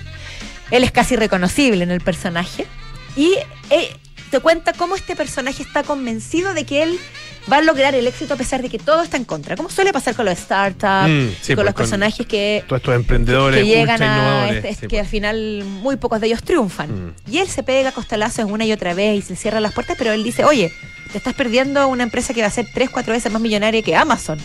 [0.72, 2.66] Él es casi reconocible en el personaje.
[3.18, 3.36] Y
[3.70, 3.94] eh,
[4.30, 7.00] te cuenta cómo este personaje está convencido de que él
[7.52, 9.56] va a lograr el éxito a pesar de que todo está en contra.
[9.56, 12.96] Como suele pasar con los startups, Mm, sí, con pues, los personajes que, Todos estos
[12.96, 15.02] emprendedores que llegan a este- es sí, que pues.
[15.02, 17.08] al final muy pocos de ellos triunfan.
[17.08, 17.14] Mm.
[17.32, 20.12] Y él se pega costalazos una y otra vez y se cierra las puertas, pero
[20.12, 20.72] él dice, oye,
[21.12, 23.96] te estás perdiendo una empresa que va a ser tres, cuatro veces más millonaria que
[23.96, 24.40] Amazon,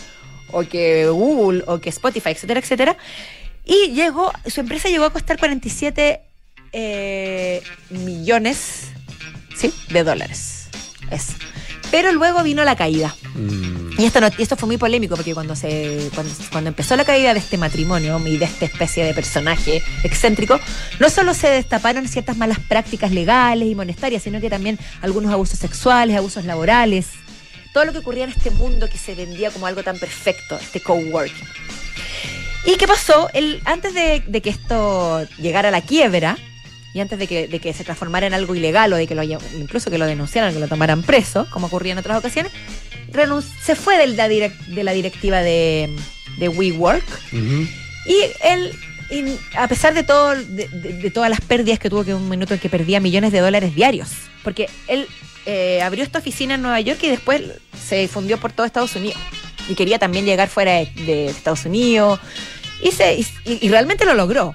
[0.51, 2.97] o que Google, o que Spotify, etcétera, etcétera.
[3.63, 6.21] Y llegó, su empresa llegó a costar 47
[6.73, 8.89] eh, millones
[9.55, 9.73] ¿sí?
[9.89, 10.67] de dólares.
[11.11, 11.33] Eso.
[11.97, 13.15] Pero luego vino la caída.
[13.33, 13.99] Mm.
[13.99, 17.33] Y esto, no- esto fue muy polémico porque cuando, se, cuando, cuando empezó la caída
[17.33, 20.59] de este matrimonio y de esta especie de personaje excéntrico,
[20.99, 25.57] no solo se destaparon ciertas malas prácticas legales y monetarias, sino que también algunos abusos
[25.57, 27.07] sexuales, abusos laborales,
[27.73, 30.79] todo lo que ocurría en este mundo que se vendía como algo tan perfecto, este
[30.79, 31.47] coworking.
[32.67, 33.27] ¿Y qué pasó?
[33.65, 36.37] Antes de, de que esto llegara a la quiebra,
[36.97, 39.21] y antes de que, de que se transformara en algo ilegal o de que lo
[39.21, 42.51] haya- incluso que lo denunciaran, que lo tomaran preso, como ocurría en otras ocasiones,
[43.63, 45.95] se fue de la, direc- de la directiva de,
[46.37, 47.05] de WeWork.
[48.07, 48.71] Y él,
[49.55, 52.53] a pesar de todo, de, de- de todas las pérdidas que tuvo, que un minuto
[52.53, 54.09] en que perdía millones de dólares diarios,
[54.43, 55.07] porque él
[55.45, 57.41] eh, abrió esta oficina en Nueva York y después
[57.81, 59.19] se difundió por todo Estados Unidos.
[59.69, 62.19] Y quería también llegar fuera de, de Estados Unidos.
[62.81, 64.53] Y, se, y, y realmente lo logró.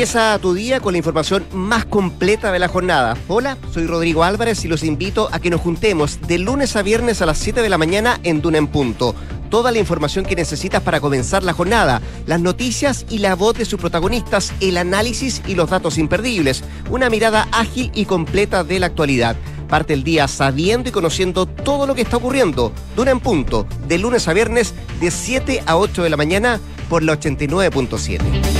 [0.00, 3.18] Empieza tu día con la información más completa de la jornada.
[3.28, 7.20] Hola, soy Rodrigo Álvarez y los invito a que nos juntemos de lunes a viernes
[7.20, 9.14] a las 7 de la mañana en Duna en Punto.
[9.50, 13.66] Toda la información que necesitas para comenzar la jornada, las noticias y la voz de
[13.66, 18.86] sus protagonistas, el análisis y los datos imperdibles, una mirada ágil y completa de la
[18.86, 19.36] actualidad.
[19.68, 22.72] Parte el día sabiendo y conociendo todo lo que está ocurriendo.
[22.96, 27.02] Duna en Punto, de lunes a viernes, de 7 a 8 de la mañana por
[27.02, 28.59] la 89.7.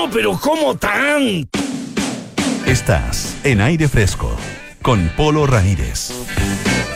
[0.09, 1.47] pero ¿cómo tan?
[2.65, 4.35] Estás en aire fresco
[4.81, 6.11] con Polo Ramírez.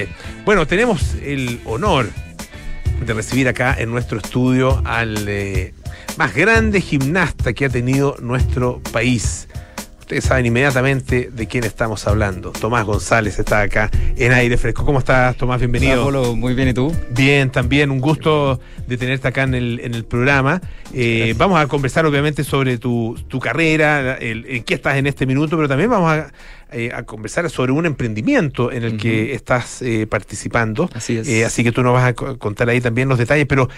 [0.46, 2.10] Bueno, tenemos el honor
[3.10, 5.74] de recibir acá en nuestro estudio al eh,
[6.18, 9.48] más grande gimnasta que ha tenido nuestro país.
[10.10, 12.50] Ustedes saben inmediatamente de quién estamos hablando.
[12.52, 14.84] Tomás González está acá en aire fresco.
[14.84, 15.60] ¿Cómo estás, Tomás?
[15.60, 16.04] Bienvenido.
[16.04, 16.92] Hola, muy bien, ¿y tú?
[17.12, 20.62] Bien, también un gusto de tenerte acá en el, en el programa.
[20.96, 25.28] Eh, vamos a conversar obviamente sobre tu, tu carrera, el- en qué estás en este
[25.28, 26.34] minuto, pero también vamos a,
[26.72, 30.90] eh, a conversar sobre un emprendimiento en el que estás eh, participando.
[30.92, 31.46] Así es.
[31.46, 33.70] Así que tú nos vas a co- contar ahí también los detalles, pero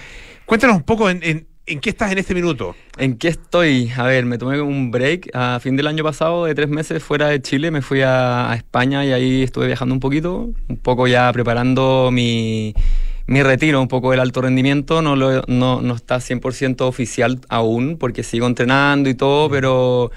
[0.45, 2.76] cuéntanos un poco en, en- en qué estás en este minuto.
[2.97, 3.91] ¿En qué estoy?
[3.95, 7.28] A ver, me tomé un break a fin del año pasado de tres meses fuera
[7.28, 7.72] de Chile.
[7.72, 12.74] Me fui a, España y ahí estuve viajando un poquito, un poco ya preparando mi,
[13.28, 15.01] mi retiro, un poco del alto rendimiento.
[15.01, 20.12] No, lo, no, no está 100% oficial aún porque sigo entrenando y todo, pero,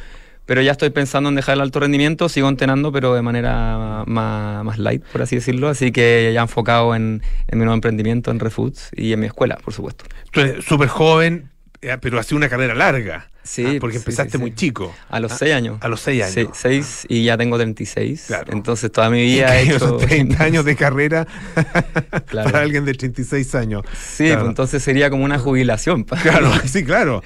[0.46, 2.28] pero ya estoy pensando en dejar el alto rendimiento.
[2.28, 5.68] Sigo entrenando, pero de manera más, más light, por así decirlo.
[5.68, 9.56] Así que ya enfocado en, en mi nuevo emprendimiento, en Refoods y en mi escuela,
[9.56, 10.04] por supuesto.
[10.30, 13.30] Tú eres súper joven, eh, pero has sido una carrera larga.
[13.46, 14.40] Sí, Ah, porque empezaste sí, sí.
[14.40, 14.94] muy chico.
[15.10, 15.76] A los Ah, 6 años.
[15.82, 16.32] A los 6 años.
[16.34, 18.24] Sí, 6 y ya tengo 36.
[18.26, 18.52] Claro.
[18.54, 19.78] Entonces toda mi vida he hecho...
[19.80, 21.26] son 30 años de carrera
[22.26, 22.50] Claro.
[22.50, 23.82] para alguien de 36 años.
[23.94, 24.40] Sí, Claro.
[24.40, 26.04] pues entonces sería como una jubilación.
[26.04, 27.22] Claro, sí, claro.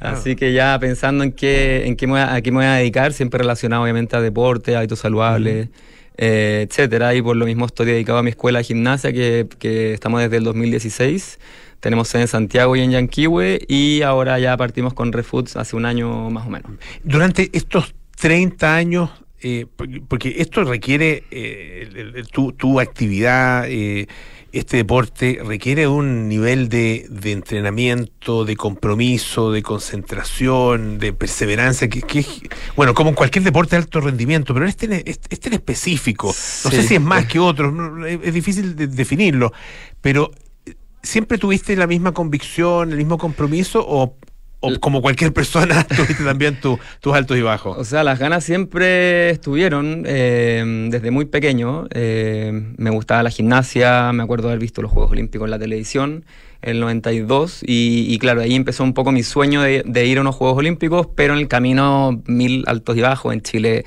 [0.00, 2.66] Así que ya pensando en qué, en qué me voy a, a qué me voy
[2.66, 5.68] a dedicar, siempre relacionado obviamente a deporte, hábitos saludables,
[6.16, 7.14] eh, etcétera.
[7.14, 10.36] Y por lo mismo estoy dedicado a mi escuela de gimnasia, que, que estamos desde
[10.38, 11.38] el 2016.
[11.80, 15.86] Tenemos sede en Santiago y en Yanquihue, y ahora ya partimos con Refoods hace un
[15.86, 16.70] año más o menos.
[17.04, 19.10] Durante estos 30 años,
[19.42, 19.64] eh,
[20.06, 24.06] porque, esto requiere eh, el- el- tu, tu actividad, eh,
[24.52, 32.02] este deporte requiere un nivel de, de entrenamiento, de compromiso, de concentración, de perseverancia, que,
[32.02, 32.40] que es,
[32.76, 36.70] bueno, como en cualquier deporte de alto rendimiento, pero este, este este en específico, no
[36.70, 39.52] sé si es más que otros, no, es, es difícil de- definirlo,
[40.00, 40.30] pero
[41.02, 44.16] ¿siempre tuviste la misma convicción, el mismo compromiso o...
[44.62, 47.78] O como cualquier persona, tuviste también tu- tus altos y bajos.
[47.78, 51.86] O sea, las ganas siempre estuvieron eh, desde muy pequeño.
[51.94, 56.26] eh, me gustaba la gimnasia, me acuerdo haber visto los Juegos Olímpicos en la televisión
[56.60, 60.18] en el 92 y, y claro, ahí empezó un poco mi sueño de, de ir
[60.18, 63.86] a unos Juegos Olímpicos, pero en el camino mil altos y bajos en Chile.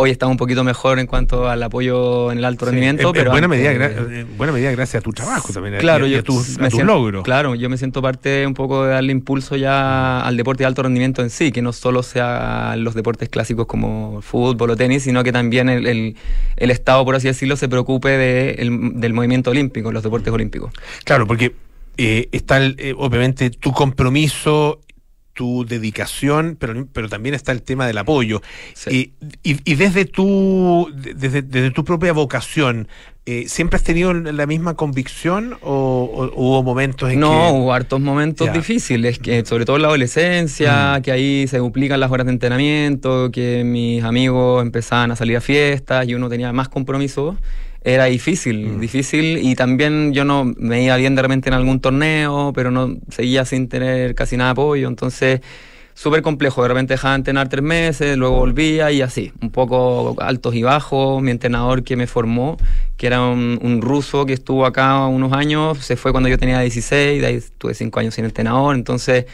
[0.00, 3.08] Hoy está un poquito mejor en cuanto al apoyo en el alto Sí, rendimiento, en-
[3.08, 5.76] en pero buena, antes- medida, gra- en buena medida gracias a tu trabajo también y
[5.78, 7.24] a- Claro, y a, yo tus, a tus siento- logros.
[7.24, 10.84] Claro, yo me siento parte un poco de darle impulso ya al deporte de alto
[10.84, 15.24] rendimiento en sí, que no solo sea los deportes clásicos como fútbol o tenis, sino
[15.24, 16.16] que también el, el-
[16.56, 20.72] el Estado, por así decirlo, se preocupe de el- del movimiento olímpico, los deportes olímpicos.
[21.02, 21.54] Claro, porque
[21.96, 24.78] eh, está el, eh, obviamente tu compromiso,
[25.38, 28.42] tu dedicación, pero, pero también está el tema del apoyo.
[28.90, 29.12] Y,
[29.44, 32.88] y- y desde tu, de- desde, desde tu propia vocación,
[33.24, 37.52] eh, ¿siempre has tenido la misma convicción o, o- hubo momentos en No, que...
[37.52, 42.10] hubo hartos momentos difíciles, que sobre todo en la adolescencia, que ahí se duplican las
[42.10, 46.68] horas de entrenamiento, que mis amigos empezaban a salir a fiestas y uno tenía más
[46.68, 47.36] compromiso.
[47.88, 52.52] Era difícil, difícil y también yo no me iba bien de repente en algún torneo,
[52.54, 55.40] pero no seguía sin tener casi nada de apoyo, entonces
[55.94, 60.14] súper complejo, de repente dejaba de entrenar tres meses, luego volvía y así, un poco
[60.20, 62.58] altos y bajos, mi entrenador que me formó,
[62.98, 66.60] que era un, un ruso que estuvo acá unos años, se fue cuando yo tenía
[66.60, 69.24] 16, de ahí estuve cinco años sin entrenador, entonces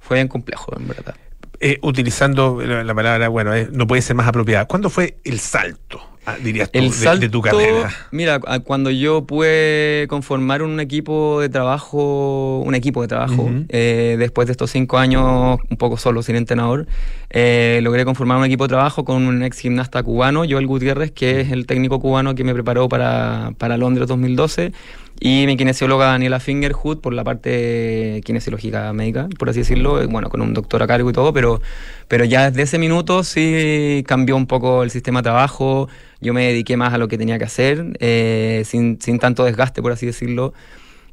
[0.00, 1.14] fue bien complejo, en verdad.
[1.62, 4.66] Eh, utilizando la, la palabra, bueno, eh, no puede ser más apropiada.
[4.66, 7.88] ¿Cuándo fue el salto, ah, dirías tú, El de- salto, de, tu carrera?
[8.10, 14.46] Mira, cuando yo pude conformar un equipo de trabajo, un equipo de trabajo, eh, después
[14.46, 16.86] de estos cinco años un poco solo, sin entrenador,
[17.30, 21.40] eh, logré conformar un equipo de trabajo con un ex gimnasta cubano, Joel Gutiérrez, que
[21.40, 24.72] es el técnico cubano que me preparó para, para Londres 2012.
[25.24, 30.28] Y mi kinesióloga Daniela Fingerhut por la parte kinesiológica médica, por así decirlo, eh, bueno,
[30.28, 31.62] con un doctor a cargo y todo, pero,
[32.08, 35.88] pero ya desde ese minuto sí cambió un poco el sistema de trabajo,
[36.20, 39.80] yo me dediqué más a lo que tenía que hacer, eh, sin, sin tanto desgaste,
[39.80, 40.54] por así decirlo,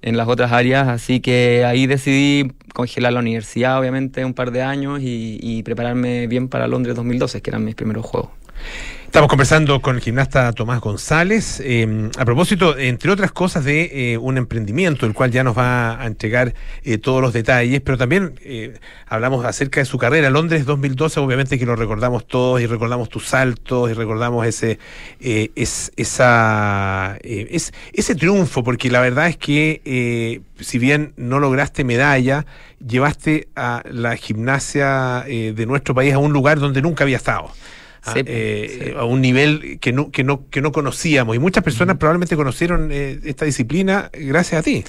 [0.02, 4.64] en las otras áreas, así que ahí decidí congelar la universidad, obviamente, un par de
[4.64, 8.32] años y, y prepararme bien para Londres 2012, que eran mis primeros juegos.
[9.10, 14.18] Estamos conversando con el gimnasta Tomás González, eh, a propósito, entre otras cosas, de eh,
[14.20, 16.54] un emprendimiento, el cual ya nos va a entregar
[16.84, 20.30] eh, todos los detalles, pero también eh, hablamos acerca de su carrera.
[20.30, 24.78] Londres 2012, obviamente que lo recordamos todos y recordamos tus saltos y recordamos ese,
[25.20, 31.84] eh, es, esa, es, ese triunfo, porque la verdad es que si bien no lograste
[31.84, 32.46] medalla,
[32.88, 37.50] llevaste a la gimnasia de nuestro país a un lugar donde nunca había estado
[38.04, 41.36] a, Sí, eh, a un nivel que no, que no, que no conocíamos.
[41.36, 44.84] Y muchas personas probablemente conocieron eh, esta disciplina gracias a ti.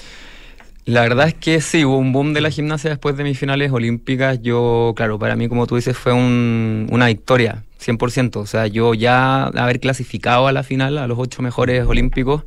[0.86, 3.70] La verdad es que sí, hubo un boom de la gimnasia después de mis finales
[3.70, 4.40] olímpicas.
[4.42, 8.40] Yo, claro, para mí, como tú dices, fue un- una victoria, 100%.
[8.40, 12.44] O sea, yo ya haber clasificado a la final, a los ocho mejores olímpicos,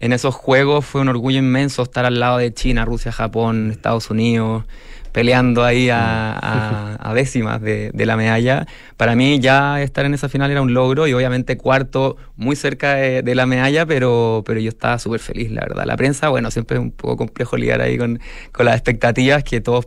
[0.00, 4.10] en esos juegos fue un orgullo inmenso estar al lado de China, Rusia, Japón, Estados
[4.10, 4.64] Unidos,
[5.12, 8.66] peleando ahí a, a- a décimas de, de la medalla.
[8.96, 12.94] Para mí ya estar en esa final era un logro y obviamente cuarto muy cerca
[12.94, 15.84] de, de la medalla, pero, pero yo estaba súper feliz, la verdad.
[15.86, 18.20] La prensa, bueno, siempre es un poco complejo lidiar ahí con,
[18.52, 19.86] con las expectativas, que todos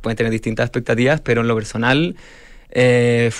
[0.00, 2.16] pueden tener distintas expectativas, pero en lo personal,
[2.70, 3.30] eh,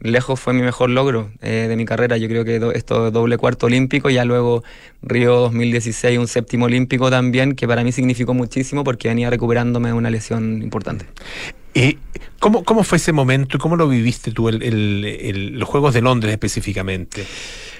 [0.00, 2.16] lejos fue mi mejor logro eh, de mi carrera.
[2.16, 4.62] Yo creo que do- esto doble cuarto olímpico, ya luego
[5.02, 9.94] Río 2016, un séptimo olímpico también, que para mí significó muchísimo porque venía recuperándome de
[9.94, 11.06] una lesión importante.
[11.74, 11.96] Eh,
[12.38, 15.92] ¿cómo, ¿Cómo fue ese momento y cómo lo viviste tú, el- el- el- los Juegos
[15.94, 17.24] de Londres específicamente?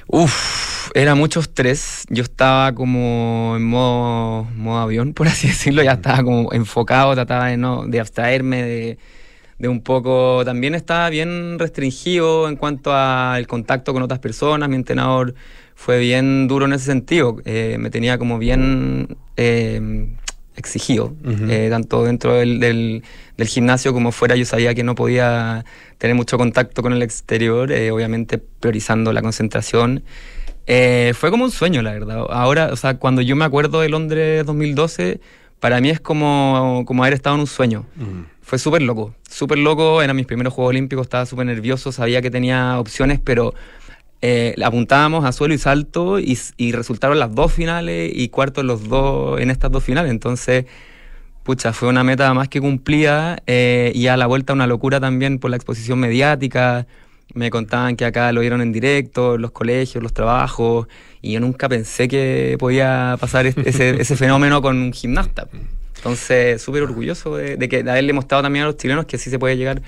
[0.07, 2.05] Uf, era mucho estrés.
[2.11, 5.83] Yo estaba como en modo, modo avión, por así decirlo.
[5.83, 8.99] Ya estaba como enfocado, trataba de, no, de abstraerme de,
[9.65, 10.43] de un poco.
[10.45, 14.69] También estaba bien restringido en cuanto al contacto con otras personas.
[14.69, 15.35] Mi entrenador
[15.75, 17.39] fue bien duro en ese sentido.
[17.47, 20.09] Eh, me tenía como bien eh,
[20.55, 23.03] exigido, eh, tanto dentro del, del-
[23.39, 24.37] del gimnasio como fuera.
[24.37, 25.65] Yo sabía que no podía
[25.97, 30.05] tener mucho contacto con el exterior, obviamente priorizando la concentración.
[30.67, 32.27] Fue como un sueño, la verdad.
[32.29, 35.21] Ahora, o sea, cuando yo me acuerdo de Londres 2012,
[35.59, 37.87] para mí es como, como haber estado en un sueño.
[38.45, 40.03] Fue súper loco, súper loco.
[40.03, 43.55] Eran mis primeros Juegos Olímpicos, estaba súper nervioso, sabía que tenía opciones, pero
[44.21, 46.37] eh, apuntábamos a suelo y salto y,
[46.73, 50.11] resultaron las dos finales y cuarto en los dos en estas dos finales.
[50.11, 50.67] Entonces,
[51.43, 55.39] pucha, fue una meta más que cumplida eh, y a la vuelta una locura también
[55.39, 56.87] por la exposición mediática.
[57.33, 60.87] Me contaban que acá lo vieron en directo, los colegios, los trabajos,
[61.23, 65.49] y yo nunca pensé que podía pasar es- ese, ese fenómeno con un gimnasta.
[66.05, 69.31] Entonces, súper orgulloso de, de que de haberle mostrado también a los chilenos que sí
[69.31, 69.81] se puede llegar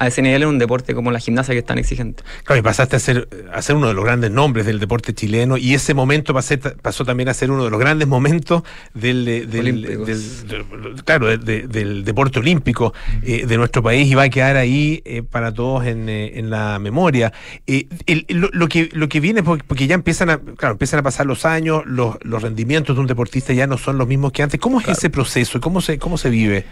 [0.00, 2.22] a ese nivel en un deporte como la gimnasia que es tan exigente.
[2.44, 5.58] Claro, y pasaste a ser, a ser uno de los grandes nombres del deporte chileno
[5.58, 8.62] y ese momento pasé- pasó también a ser uno de los grandes momentos
[8.94, 10.06] del, del, Olímpicos.
[10.06, 14.28] del- del- claro, de- de- del deporte olímpico eh, de nuestro país y va a
[14.30, 17.32] quedar ahí eh, para todos en, eh, en la memoria.
[17.66, 17.86] El-
[18.30, 21.26] lo, lo que, lo que viene, porque, porque ya empiezan a, claro, empiezan a pasar
[21.26, 24.58] los años, los, los rendimientos de un deportista ya no son los mismos que antes.
[24.58, 26.64] ¿Cómo es ese proceso y cómo se, cómo se vive?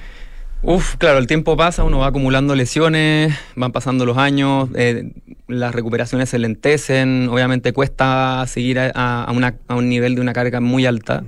[0.62, 5.12] Uf, claro, el tiempo pasa, uno va acumulando lesiones, van pasando los años, eh,
[5.46, 9.32] las recuperaciones se lentecen, obviamente cuesta seguir a,
[9.68, 11.22] un nivel de una carga muy alta.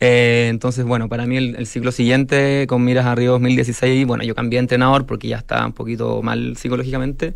[0.00, 4.24] Eh, entonces, bueno, para mí el, el ciclo siguiente, con miras a Río 2016, bueno,
[4.24, 7.34] yo cambié de entrenador porque ya estaba un poquito mal psicológicamente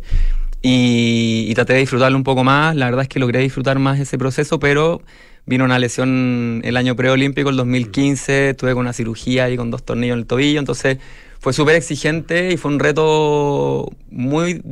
[0.63, 2.75] y, y traté de disfrutarlo un poco más.
[2.75, 5.03] La verdad es que logré disfrutar más ese proceso, pero
[5.45, 9.83] vino una lesión el año preolímpico, el 2015, tuve con una cirugía y con dos
[9.83, 10.97] tornillos en el tobillo, entonces
[11.45, 14.63] fue súper exigente y fue un reto muy,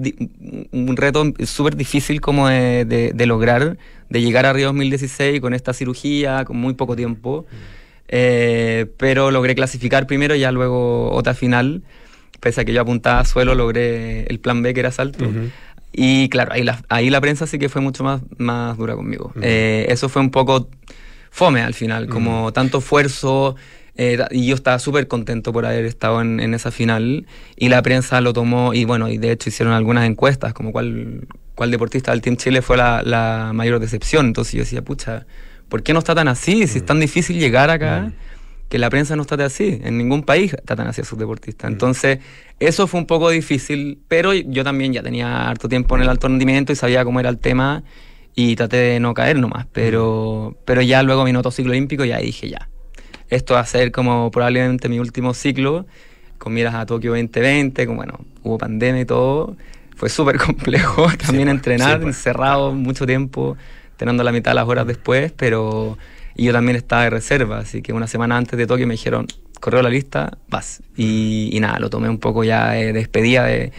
[0.71, 3.77] un reto súper difícil como de, de- de lograr,
[4.09, 7.45] de llegar a Río 2016 con esta cirugía, con muy poco tiempo.
[8.07, 11.83] Eh, pero logré clasificar primero y ya luego otra final.
[12.39, 15.25] Pese a que yo apuntaba a suelo, logré el plan B que era salto.
[15.91, 19.31] Y claro, ahí la, ahí la prensa sí que fue mucho más, más dura conmigo.
[19.43, 20.67] Eh, eso fue un poco
[21.33, 23.55] fome al final, como tanto esfuerzo.
[23.95, 27.25] eh, y yo estaba súper contento por haber estado en, en esa final.
[27.55, 31.27] Y la prensa lo tomó, y bueno, y de hecho hicieron algunas encuestas, como cuál,
[31.55, 34.27] cuál deportista del Team Chile fue la, la mayor decepción.
[34.27, 35.25] Entonces yo decía, pucha,
[35.69, 36.67] ¿por qué no está tan así?
[36.67, 38.11] Si es tan difícil llegar acá,
[38.69, 39.79] que la prensa no está tan así.
[39.83, 41.71] En ningún país tratan así a sus deportistas.
[41.71, 42.19] Entonces,
[42.59, 46.27] eso fue un poco difícil, pero yo también ya tenía harto tiempo en el alto
[46.27, 47.83] rendimiento y sabía cómo era el tema
[48.35, 49.67] y traté de no caer nomás.
[49.71, 52.69] Pero, pero ya luego vino otro ciclo olímpico y ahí dije ya.
[53.29, 55.85] Esto va a ser como probablemente mi último ciclo,
[56.37, 59.55] con miras a Tokio 2020, como bueno, hubo pandemia y todo.
[59.95, 63.57] Fue súper complejo también entrenar, encerrado mucho tiempo,
[63.97, 65.97] teniendo la mitad de las horas después, pero
[66.35, 69.27] y yo también estaba de reserva, así que una semana antes de Tokio me dijeron,
[69.59, 70.81] correo la lista, vas.
[70.97, 73.71] Y, y nada, lo tomé un poco ya de despedida de,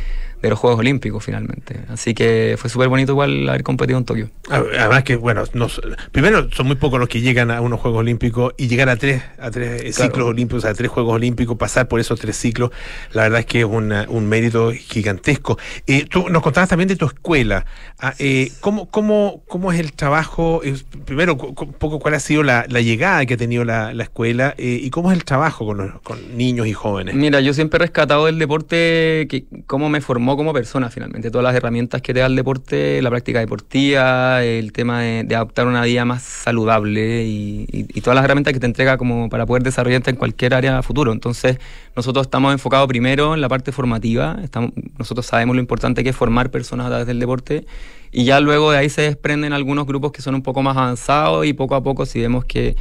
[0.44, 1.80] de los Juegos Olímpicos finalmente.
[1.88, 4.30] Así que fue súper bonito igual haber competido en Tokio.
[4.50, 5.80] Además que, bueno, nos-
[6.12, 9.22] primero son muy pocos los que llegan a unos Juegos Olímpicos y llegar a tres,
[9.38, 10.10] a tres Claro.
[10.12, 12.70] ciclos olímpicos, a tres Juegos Olímpicos, pasar por esos tres ciclos,
[13.12, 15.58] la verdad es que es una- un mérito gigantesco.
[15.86, 17.64] Eh, tú nos contabas también de tu escuela.
[17.98, 20.60] Ah, eh, ¿cómo, cómo, ¿Cómo es el trabajo?
[20.64, 20.74] Eh,
[21.06, 24.54] primero, un poco cuál ha sido la, la llegada que ha tenido la, la escuela
[24.58, 27.14] eh, y cómo es el trabajo con, los- con niños y jóvenes.
[27.14, 31.30] Mira, yo siempre he rescatado del deporte que, cómo me formó como persona finalmente.
[31.30, 35.34] Todas las herramientas que te da el deporte, la práctica deportiva, el tema de, de
[35.34, 39.62] adoptar una vida más saludable y, todas las herramientas que te entrega como para poder
[39.62, 41.12] desarrollarte en cualquier área futuro.
[41.12, 41.58] Entonces,
[41.96, 44.38] nosotros estamos enfocados primero en la parte formativa.
[44.42, 47.66] Estamos, nosotros sabemos lo importante que es formar personas a través del deporte
[48.12, 51.46] y ya luego de ahí se desprenden algunos grupos que son un poco más avanzados
[51.46, 52.76] y poco a poco si vemos que,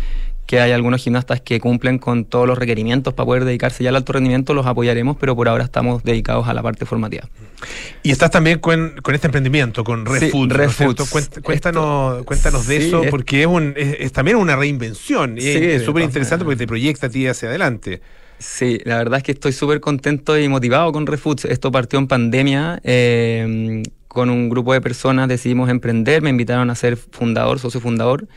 [0.45, 3.95] que hay algunos gimnastas que cumplen con todos los requerimientos para poder dedicarse ya al
[3.95, 7.27] alto rendimiento, los apoyaremos, pero por ahora estamos dedicados a la parte formativa.
[8.03, 10.49] Y estás también con, con este emprendimiento, con Sí, ReFood.
[10.99, 11.05] ¿no.
[11.05, 15.37] Cuént- Cuéntanos, cuéntanos de sí, eso, es- porque es, un, es, es también una reinvención.
[15.37, 18.01] y Sí, es- súper interesante porque te proyecta a ti hacia adelante.
[18.39, 21.45] Sí, la verdad es que estoy súper contento y motivado con Refoods.
[21.45, 22.81] Esto partió en pandemia.
[22.83, 26.21] eh, con un grupo de personas decidimos emprender.
[26.21, 28.27] Me invitaron a ser fundador, socio fundador,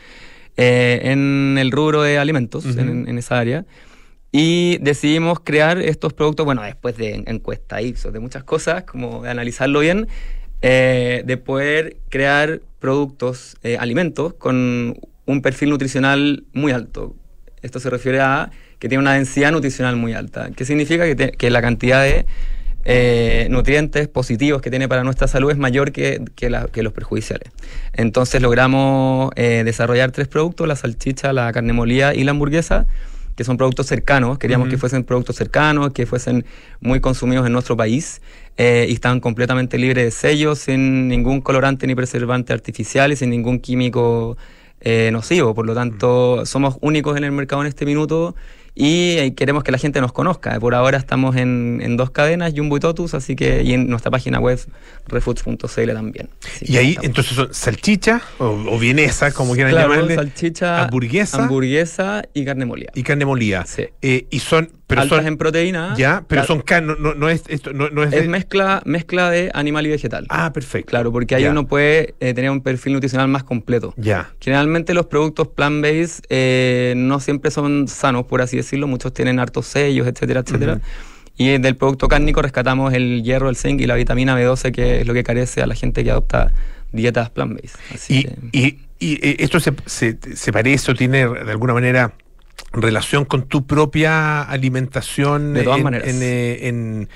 [0.57, 3.65] eh, en el rubro de alimentos, en, en esa área.
[4.31, 9.29] Y decidimos crear estos productos, bueno, después de encuesta Ipsos, de muchas cosas, como de
[9.29, 10.07] analizarlo bien,
[10.61, 17.15] eh, de poder crear productos, eh, alimentos, con un perfil nutricional muy alto.
[17.61, 20.51] Esto se refiere a que tiene una densidad nutricional muy alta.
[20.55, 21.05] ¿Qué significa?
[21.05, 22.25] Que, te- que la cantidad de
[22.89, 26.93] eh, nutrientes positivos que tiene para nuestra salud es mayor que, que la- que los
[26.93, 27.51] perjudiciales.
[27.93, 32.87] Entonces logramos eh, desarrollar tres productos, la salchicha, la carne molida y la hamburguesa,
[33.35, 36.45] que son productos cercanos, queríamos que fuesen productos cercanos, que fuesen
[36.79, 38.21] muy consumidos en nuestro país
[38.57, 43.29] eh, y estaban completamente libres de sellos, sin ningún colorante ni preservante artificial y sin
[43.29, 44.37] ningún químico
[44.79, 45.53] eh, nocivo.
[45.53, 48.35] Por lo tanto, somos únicos en el mercado en este minuto
[48.79, 50.59] y eh, queremos que la gente nos conozca.
[50.59, 54.11] Por ahora estamos en, en dos cadenas, Jumbo y Totus, así que y en nuestra
[54.11, 54.59] página web
[55.07, 56.29] refoods.cl también.
[56.45, 57.05] Así Y ahí, estamos.
[57.07, 60.15] entonces, son salchicha o, o vienesa, como quieran Claro, llamarle.
[60.15, 62.91] salchicha, hamburguesa hamburguesa y carne molida.
[62.93, 63.65] y carne molida.
[63.65, 63.85] Sí.
[64.01, 65.93] Eh, y son, pero Altas son, en proteína.
[65.97, 69.29] ya, pero son carne, no, no es esto, no, no es, Es de- mezcla, mezcla
[69.31, 70.25] de animal y vegetal.
[70.29, 70.89] Ah, perfecto.
[70.91, 71.51] Claro, porque ahí Ya.
[71.51, 73.93] uno puede eh, tener un perfil nutricional más completo.
[73.97, 74.31] Ya.
[74.39, 78.66] Generalmente los productos plant-based eh, no siempre son sanos, por así decirlo.
[78.75, 80.79] Muchos tienen hartos sellos, etcétera, etcétera.
[81.37, 85.07] Y del producto cárnico rescatamos el hierro, el zinc y la vitamina B12, que es
[85.07, 86.51] lo que carece a la gente que adopta
[86.91, 87.77] dietas plant-based.
[87.93, 91.73] Así Y, que- y, y, eh, esto se, se, se parece o tiene de alguna
[91.73, 92.13] manera
[92.73, 96.07] relación con tu propia alimentación De todas en- maneras.
[96.07, 97.09] en, eh, en-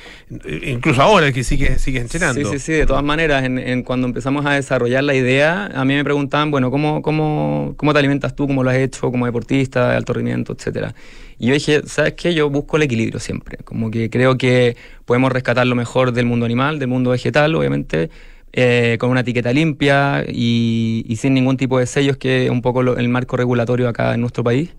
[0.63, 4.07] incluso ahora que sigues sigues entrenando Sí, sí, sí, de todas maneras, en, en cuando
[4.07, 8.35] empezamos a desarrollar la idea, a mí me preguntaban, bueno, ¿cómo, cómo, cómo te alimentas
[8.35, 8.47] tú?
[8.47, 10.95] ¿Cómo lo has hecho como deportista de alto rendimiento, etcétera?
[11.37, 12.33] Y yo dije, ¿sabes qué?
[12.33, 13.57] Yo busco el equilibrio siempre.
[13.63, 18.09] Como que creo que podemos rescatar lo mejor del mundo animal, del mundo vegetal, obviamente,
[18.53, 22.61] eh, con una etiqueta limpia y, y sin ningún tipo de sellos, que es un
[22.61, 24.69] poco lo- el marco regulatorio acá en nuestro país.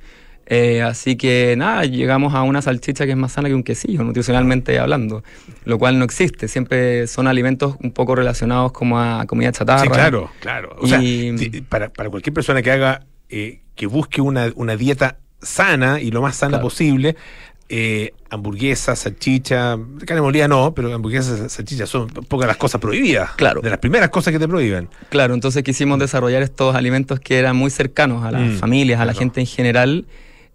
[0.46, 4.02] Eh, así que nada, llegamos a una salchicha que es más sana que un quesillo,
[4.02, 5.22] nutricionalmente hablando,
[5.64, 6.48] lo cual no existe.
[6.48, 9.82] Siempre son alimentos un poco relacionados como a comida chatarra.
[9.82, 10.76] Sí, claro, claro.
[10.80, 11.00] O sea,
[11.68, 16.20] para, para cualquier persona que haga, eh, que busque una, una dieta sana y lo
[16.22, 16.62] más sana Claro.
[16.64, 17.16] posible,
[17.68, 23.30] eh, hamburguesa, salchicha, carne molida no, pero hamburguesas, salchicha son pocas las cosas prohibidas.
[23.36, 23.62] Claro.
[23.62, 24.88] De las primeras cosas que te prohíben.
[25.08, 29.04] Claro, entonces quisimos desarrollar estos alimentos que eran muy cercanos a las Mm, familias, a
[29.06, 30.04] la gente en general.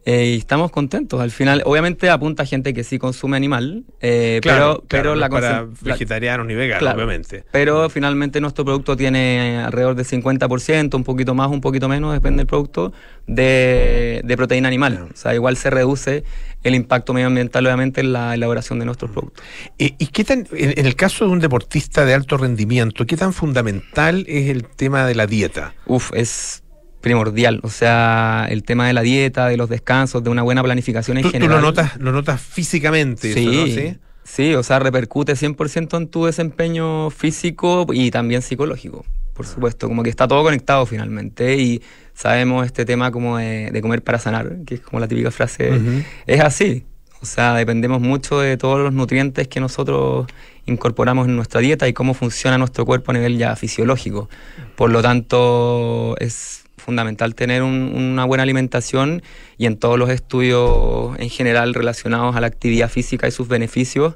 [0.06, 1.20] Eh, y estamos contentos.
[1.20, 5.16] Al final, obviamente apunta a gente que sí consume animal, eh, Claro, pero, pero claro,
[5.16, 6.96] no la es para vegetarianos ni veganos, Claro.
[6.98, 7.44] obviamente.
[7.52, 12.38] Pero finalmente nuestro producto tiene alrededor del 50%, un poquito más, un poquito menos, depende
[12.42, 12.94] del producto,
[13.26, 15.10] de, de proteína animal.
[15.14, 16.24] O sea, igual se reduce
[16.64, 19.44] el impacto medioambiental, obviamente, en la elaboración de nuestros productos.
[19.78, 23.34] ¿Y qué tan, en, en el caso de un deportista de alto rendimiento, qué tan
[23.34, 25.74] fundamental es el tema de la dieta?
[25.86, 26.64] Uf, es
[27.08, 27.60] primordial.
[27.64, 31.24] O sea, el tema de la dieta, de los descansos, de una buena planificación en
[31.24, 31.62] Tú, tú general.
[31.62, 33.66] lo notas, lo notas físicamente, eso, Sí, ¿no?
[33.68, 33.98] ¿Sí?
[34.24, 40.04] sí, o sea, repercute 100% en tu desempeño físico y también psicológico, por supuesto, como
[40.04, 41.82] que está todo conectado finalmente y
[42.14, 45.80] sabemos este tema como de, de comer para sanar, que es como la típica frase,
[46.26, 46.84] es así,
[47.22, 50.28] o sea, dependemos mucho de todos los nutrientes que nosotros
[50.66, 54.30] incorporamos en nuestra dieta y cómo funciona nuestro cuerpo a nivel ya fisiológico,
[54.76, 59.22] por lo tanto es fundamental tener un- una buena alimentación
[59.58, 64.16] y en todos los estudios en general relacionados a la actividad física y sus beneficios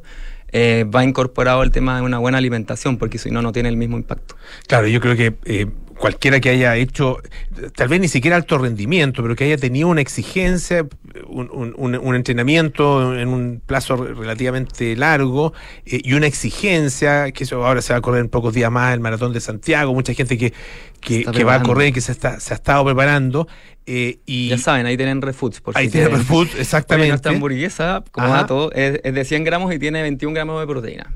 [0.53, 3.75] eh, va incorporado el tema de una buena alimentación porque si no no tiene el
[3.75, 4.35] mismo impacto.
[4.67, 5.67] Claro, yo creo que eh,
[6.01, 7.19] cualquiera que haya hecho,
[7.75, 10.85] tal vez ni siquiera alto rendimiento, pero que haya tenido una exigencia,
[11.27, 15.53] un, un- un- un entrenamiento en un plazo re- relativamente largo
[15.85, 18.93] eh, y una exigencia, que eso ahora se va a correr en pocos días más
[18.93, 20.53] el maratón de Santiago, mucha gente que,
[20.99, 23.47] que, que va a correr, que se, está, se ha estado preparando.
[23.87, 25.59] Eh, y Ya saben, ahí tienen Refoods.
[25.61, 26.21] Por ahí si tiene quieren.
[26.25, 27.09] Refood, Oye, exactamente.
[27.09, 28.35] nuestra hamburguesa, como Ajá.
[28.37, 31.13] dato, es, es de 100 gramos y tiene 21 gramos de proteína.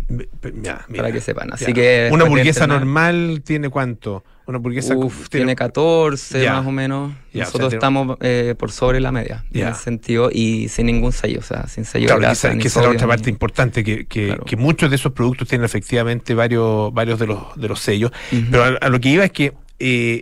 [0.62, 1.54] Ya, mira, para que sepan.
[1.54, 1.74] Así ya.
[1.74, 4.24] que Una hamburguesa normal tiene cuánto?
[4.48, 6.54] Una hamburguesa Uf, tiene 14 Ya.
[6.54, 7.14] más o menos.
[7.34, 11.12] Nosotros o sea, estamos eh, por sobre la media en ese sentido y sin ningún
[11.12, 13.10] sello, o sea, sin sello Claro, de grasa, ni que esa es la otra ni-
[13.12, 14.46] parte importante, que, que- Claro.
[14.46, 18.12] que muchos de esos productos tienen efectivamente varios, varios de los, de los sellos.
[18.52, 20.22] Pero a, a lo que iba es que eh,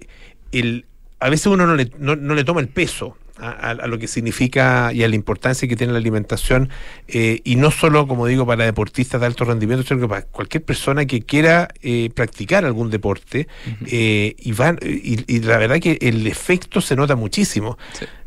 [0.54, 0.86] el,
[1.24, 4.92] a veces uno no le, no, no le toma el peso a, lo que significa
[4.94, 6.70] y a la importancia que tiene la alimentación,
[7.08, 10.64] eh, y no solo, como digo, para deportistas de alto rendimiento, sino que para cualquier
[10.64, 13.48] persona que quiera eh, practicar algún deporte,
[13.88, 17.78] eh, y, van, y, y la verdad que el efecto se nota muchísimo.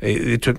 [0.00, 0.54] Eh, de hecho,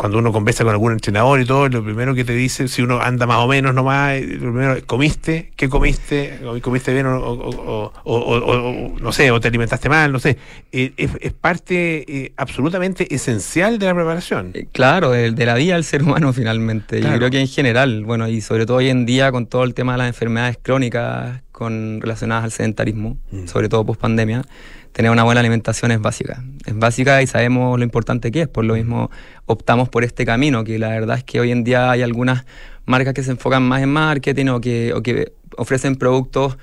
[0.00, 3.02] cuando uno conversa con algún entrenador y todo, lo primero que te dice, si uno
[3.02, 5.52] anda más o menos nomás, lo primero, ¿comiste?
[5.56, 6.40] ¿Qué comiste?
[6.46, 10.10] ¿O ¿Comiste bien o, o- o- o- o- o- no sé, o te alimentaste mal?
[10.10, 10.38] No sé.
[10.72, 14.52] Eh, es, es parte eh, absolutamente esencial de la preparación.
[14.54, 17.00] Eh, Claro, de, de la vida del ser humano finalmente.
[17.00, 17.16] Claro.
[17.16, 19.74] Yo creo que en general, bueno, y sobre todo hoy en día con todo el
[19.74, 23.48] tema de las enfermedades crónicas con, relacionadas al sedentarismo, Mm.
[23.48, 24.44] sobre todo post pandemia,
[24.92, 26.42] tener una buena alimentación es básica.
[26.66, 28.48] Es básica y sabemos lo importante que es.
[28.48, 29.10] Por lo mismo
[29.46, 32.44] optamos por este camino, que la verdad es que hoy en día hay algunas
[32.86, 36.56] marcas que se enfocan más en marketing o que, o que ofrecen productos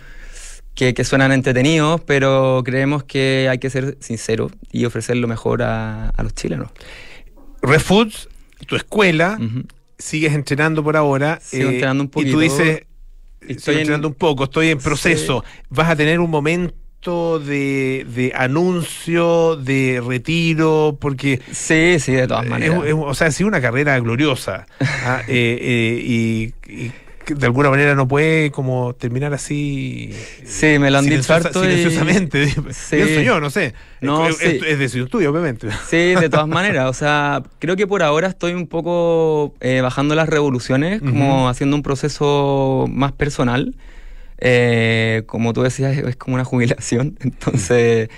[0.75, 5.63] que, que suenan entretenidos, pero creemos que hay que ser sincero y ofrecer lo mejor
[5.63, 6.69] a, a los chilenos.
[7.61, 8.30] Refoods
[8.67, 9.39] tu escuela,
[9.97, 11.39] sigues entrenando por ahora.
[11.41, 12.39] Sigo eh, entrenando un Y tú poquito.
[12.39, 12.82] dices,
[13.41, 15.43] Estoy estoy en- entrenando un poco, estoy en proceso.
[15.69, 16.75] ¿Vas a tener un momento
[17.06, 20.98] de, de anuncio, de retiro?
[21.00, 21.39] Porque...
[21.52, 22.82] Sí, sí, de todas maneras.
[22.86, 24.66] es- o sea, ha sido una carrera gloriosa.
[24.82, 26.91] ah, eh, eh, y,
[27.34, 30.14] de alguna manera no puede como terminar así...
[30.45, 32.48] Sí, me lo han dicho silenciosa- harto y- silenciosamente.
[32.72, 32.95] Sí.
[32.98, 33.74] Pienso yo, no sé.
[34.02, 34.45] No, es, sí.
[34.48, 35.70] es- es decisión tuya, obviamente.
[35.89, 36.89] Sí, de todas maneras.
[36.89, 41.76] O sea, creo que por ahora estoy un poco eh, bajando las revoluciones, como haciendo
[41.78, 43.76] un proceso más personal.
[44.40, 47.18] Eh, como tú decías, es como una jubilación.
[47.22, 48.10] Entonces,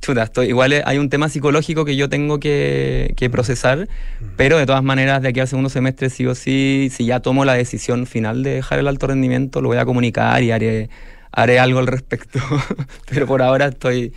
[0.00, 3.88] chuta, estoy, igual hay un tema psicológico que yo tengo que, que procesar,
[4.36, 7.44] pero de todas maneras, de aquí al segundo semestre, sí o sí, si ya tomo
[7.44, 10.88] la decisión final de dejar el alto rendimiento, lo voy a comunicar y haré,
[11.32, 12.38] haré algo al respecto.
[13.10, 14.12] pero por ahora estoy,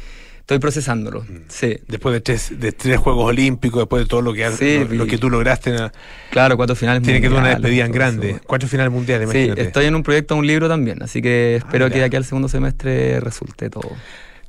[0.51, 1.25] estoy procesándolo.
[1.47, 1.77] Sí.
[1.87, 5.07] Después de tres, de tres Juegos Olímpicos, después de todo lo que, Sí, lo, lo
[5.07, 5.89] que tú lograste, ¿no?
[6.29, 8.29] Claro, cuatro finales tiene que ser una mundiales, despedida en grande.
[8.31, 8.39] eso.
[8.45, 9.61] Cuatro finales mundiales, Sí, imagínate.
[9.61, 11.99] estoy en un proyecto, un libro también, así que espero Ah, que ya.
[12.01, 13.91] de aquí al segundo semestre resulte todo.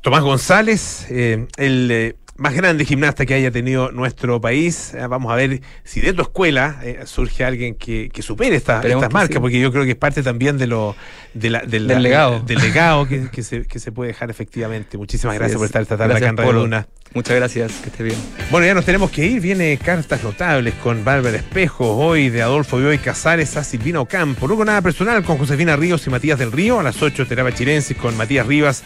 [0.00, 4.93] Tomás González, eh, el eh, más grande gimnasta que haya tenido nuestro país.
[4.95, 8.80] Eh, vamos a ver si de tu escuela eh, surge alguien que, que supere esta-
[8.82, 9.40] estas que marcas, sí.
[9.40, 10.95] porque yo creo que es parte también de lo,
[11.34, 12.40] de la- de la- Del legado.
[12.40, 14.99] del legado que, que se, que se puede dejar efectivamente.
[14.99, 16.62] Muchísimas gracias Sí, por es- estar esta tarde acá gracias, en Radio Polo.
[16.62, 16.88] Luna.
[17.14, 18.16] Muchas gracias, que esté bien.
[18.51, 19.40] Bueno, ya nos tenemos que ir.
[19.43, 24.47] Viene Cartas Notables con Bárbara Espejo, hoy de Adolfo Bioy Casares a Silvina Ocampo.
[24.47, 26.80] Luego nada personal con Josefina Ríos y Matías del Río.
[26.80, 28.82] A las 8 Terapa Chilensis con Matías Rivas,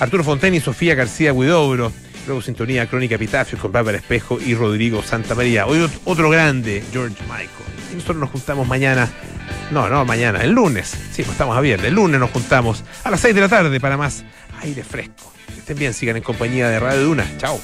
[0.00, 1.92] Arturo Fontaine y Sofía García Huidobro.
[2.28, 5.66] Luego Sintonía Crónica Epitafios con Bárbara Espejo y Rodrigo Santa María.
[5.66, 7.48] Hoy ot- otro grande, George Michael.
[7.90, 9.08] Y nosotros nos juntamos mañana.
[9.70, 10.88] No, no, mañana, el lunes.
[10.90, 11.88] Sí, pues estamos a viernes.
[11.88, 14.24] El lunes nos juntamos a las 6 de la tarde para más
[14.62, 15.32] aire fresco.
[15.46, 17.26] Que estén bien, sigan en compañía de Radio Duna.
[17.38, 17.58] Chao.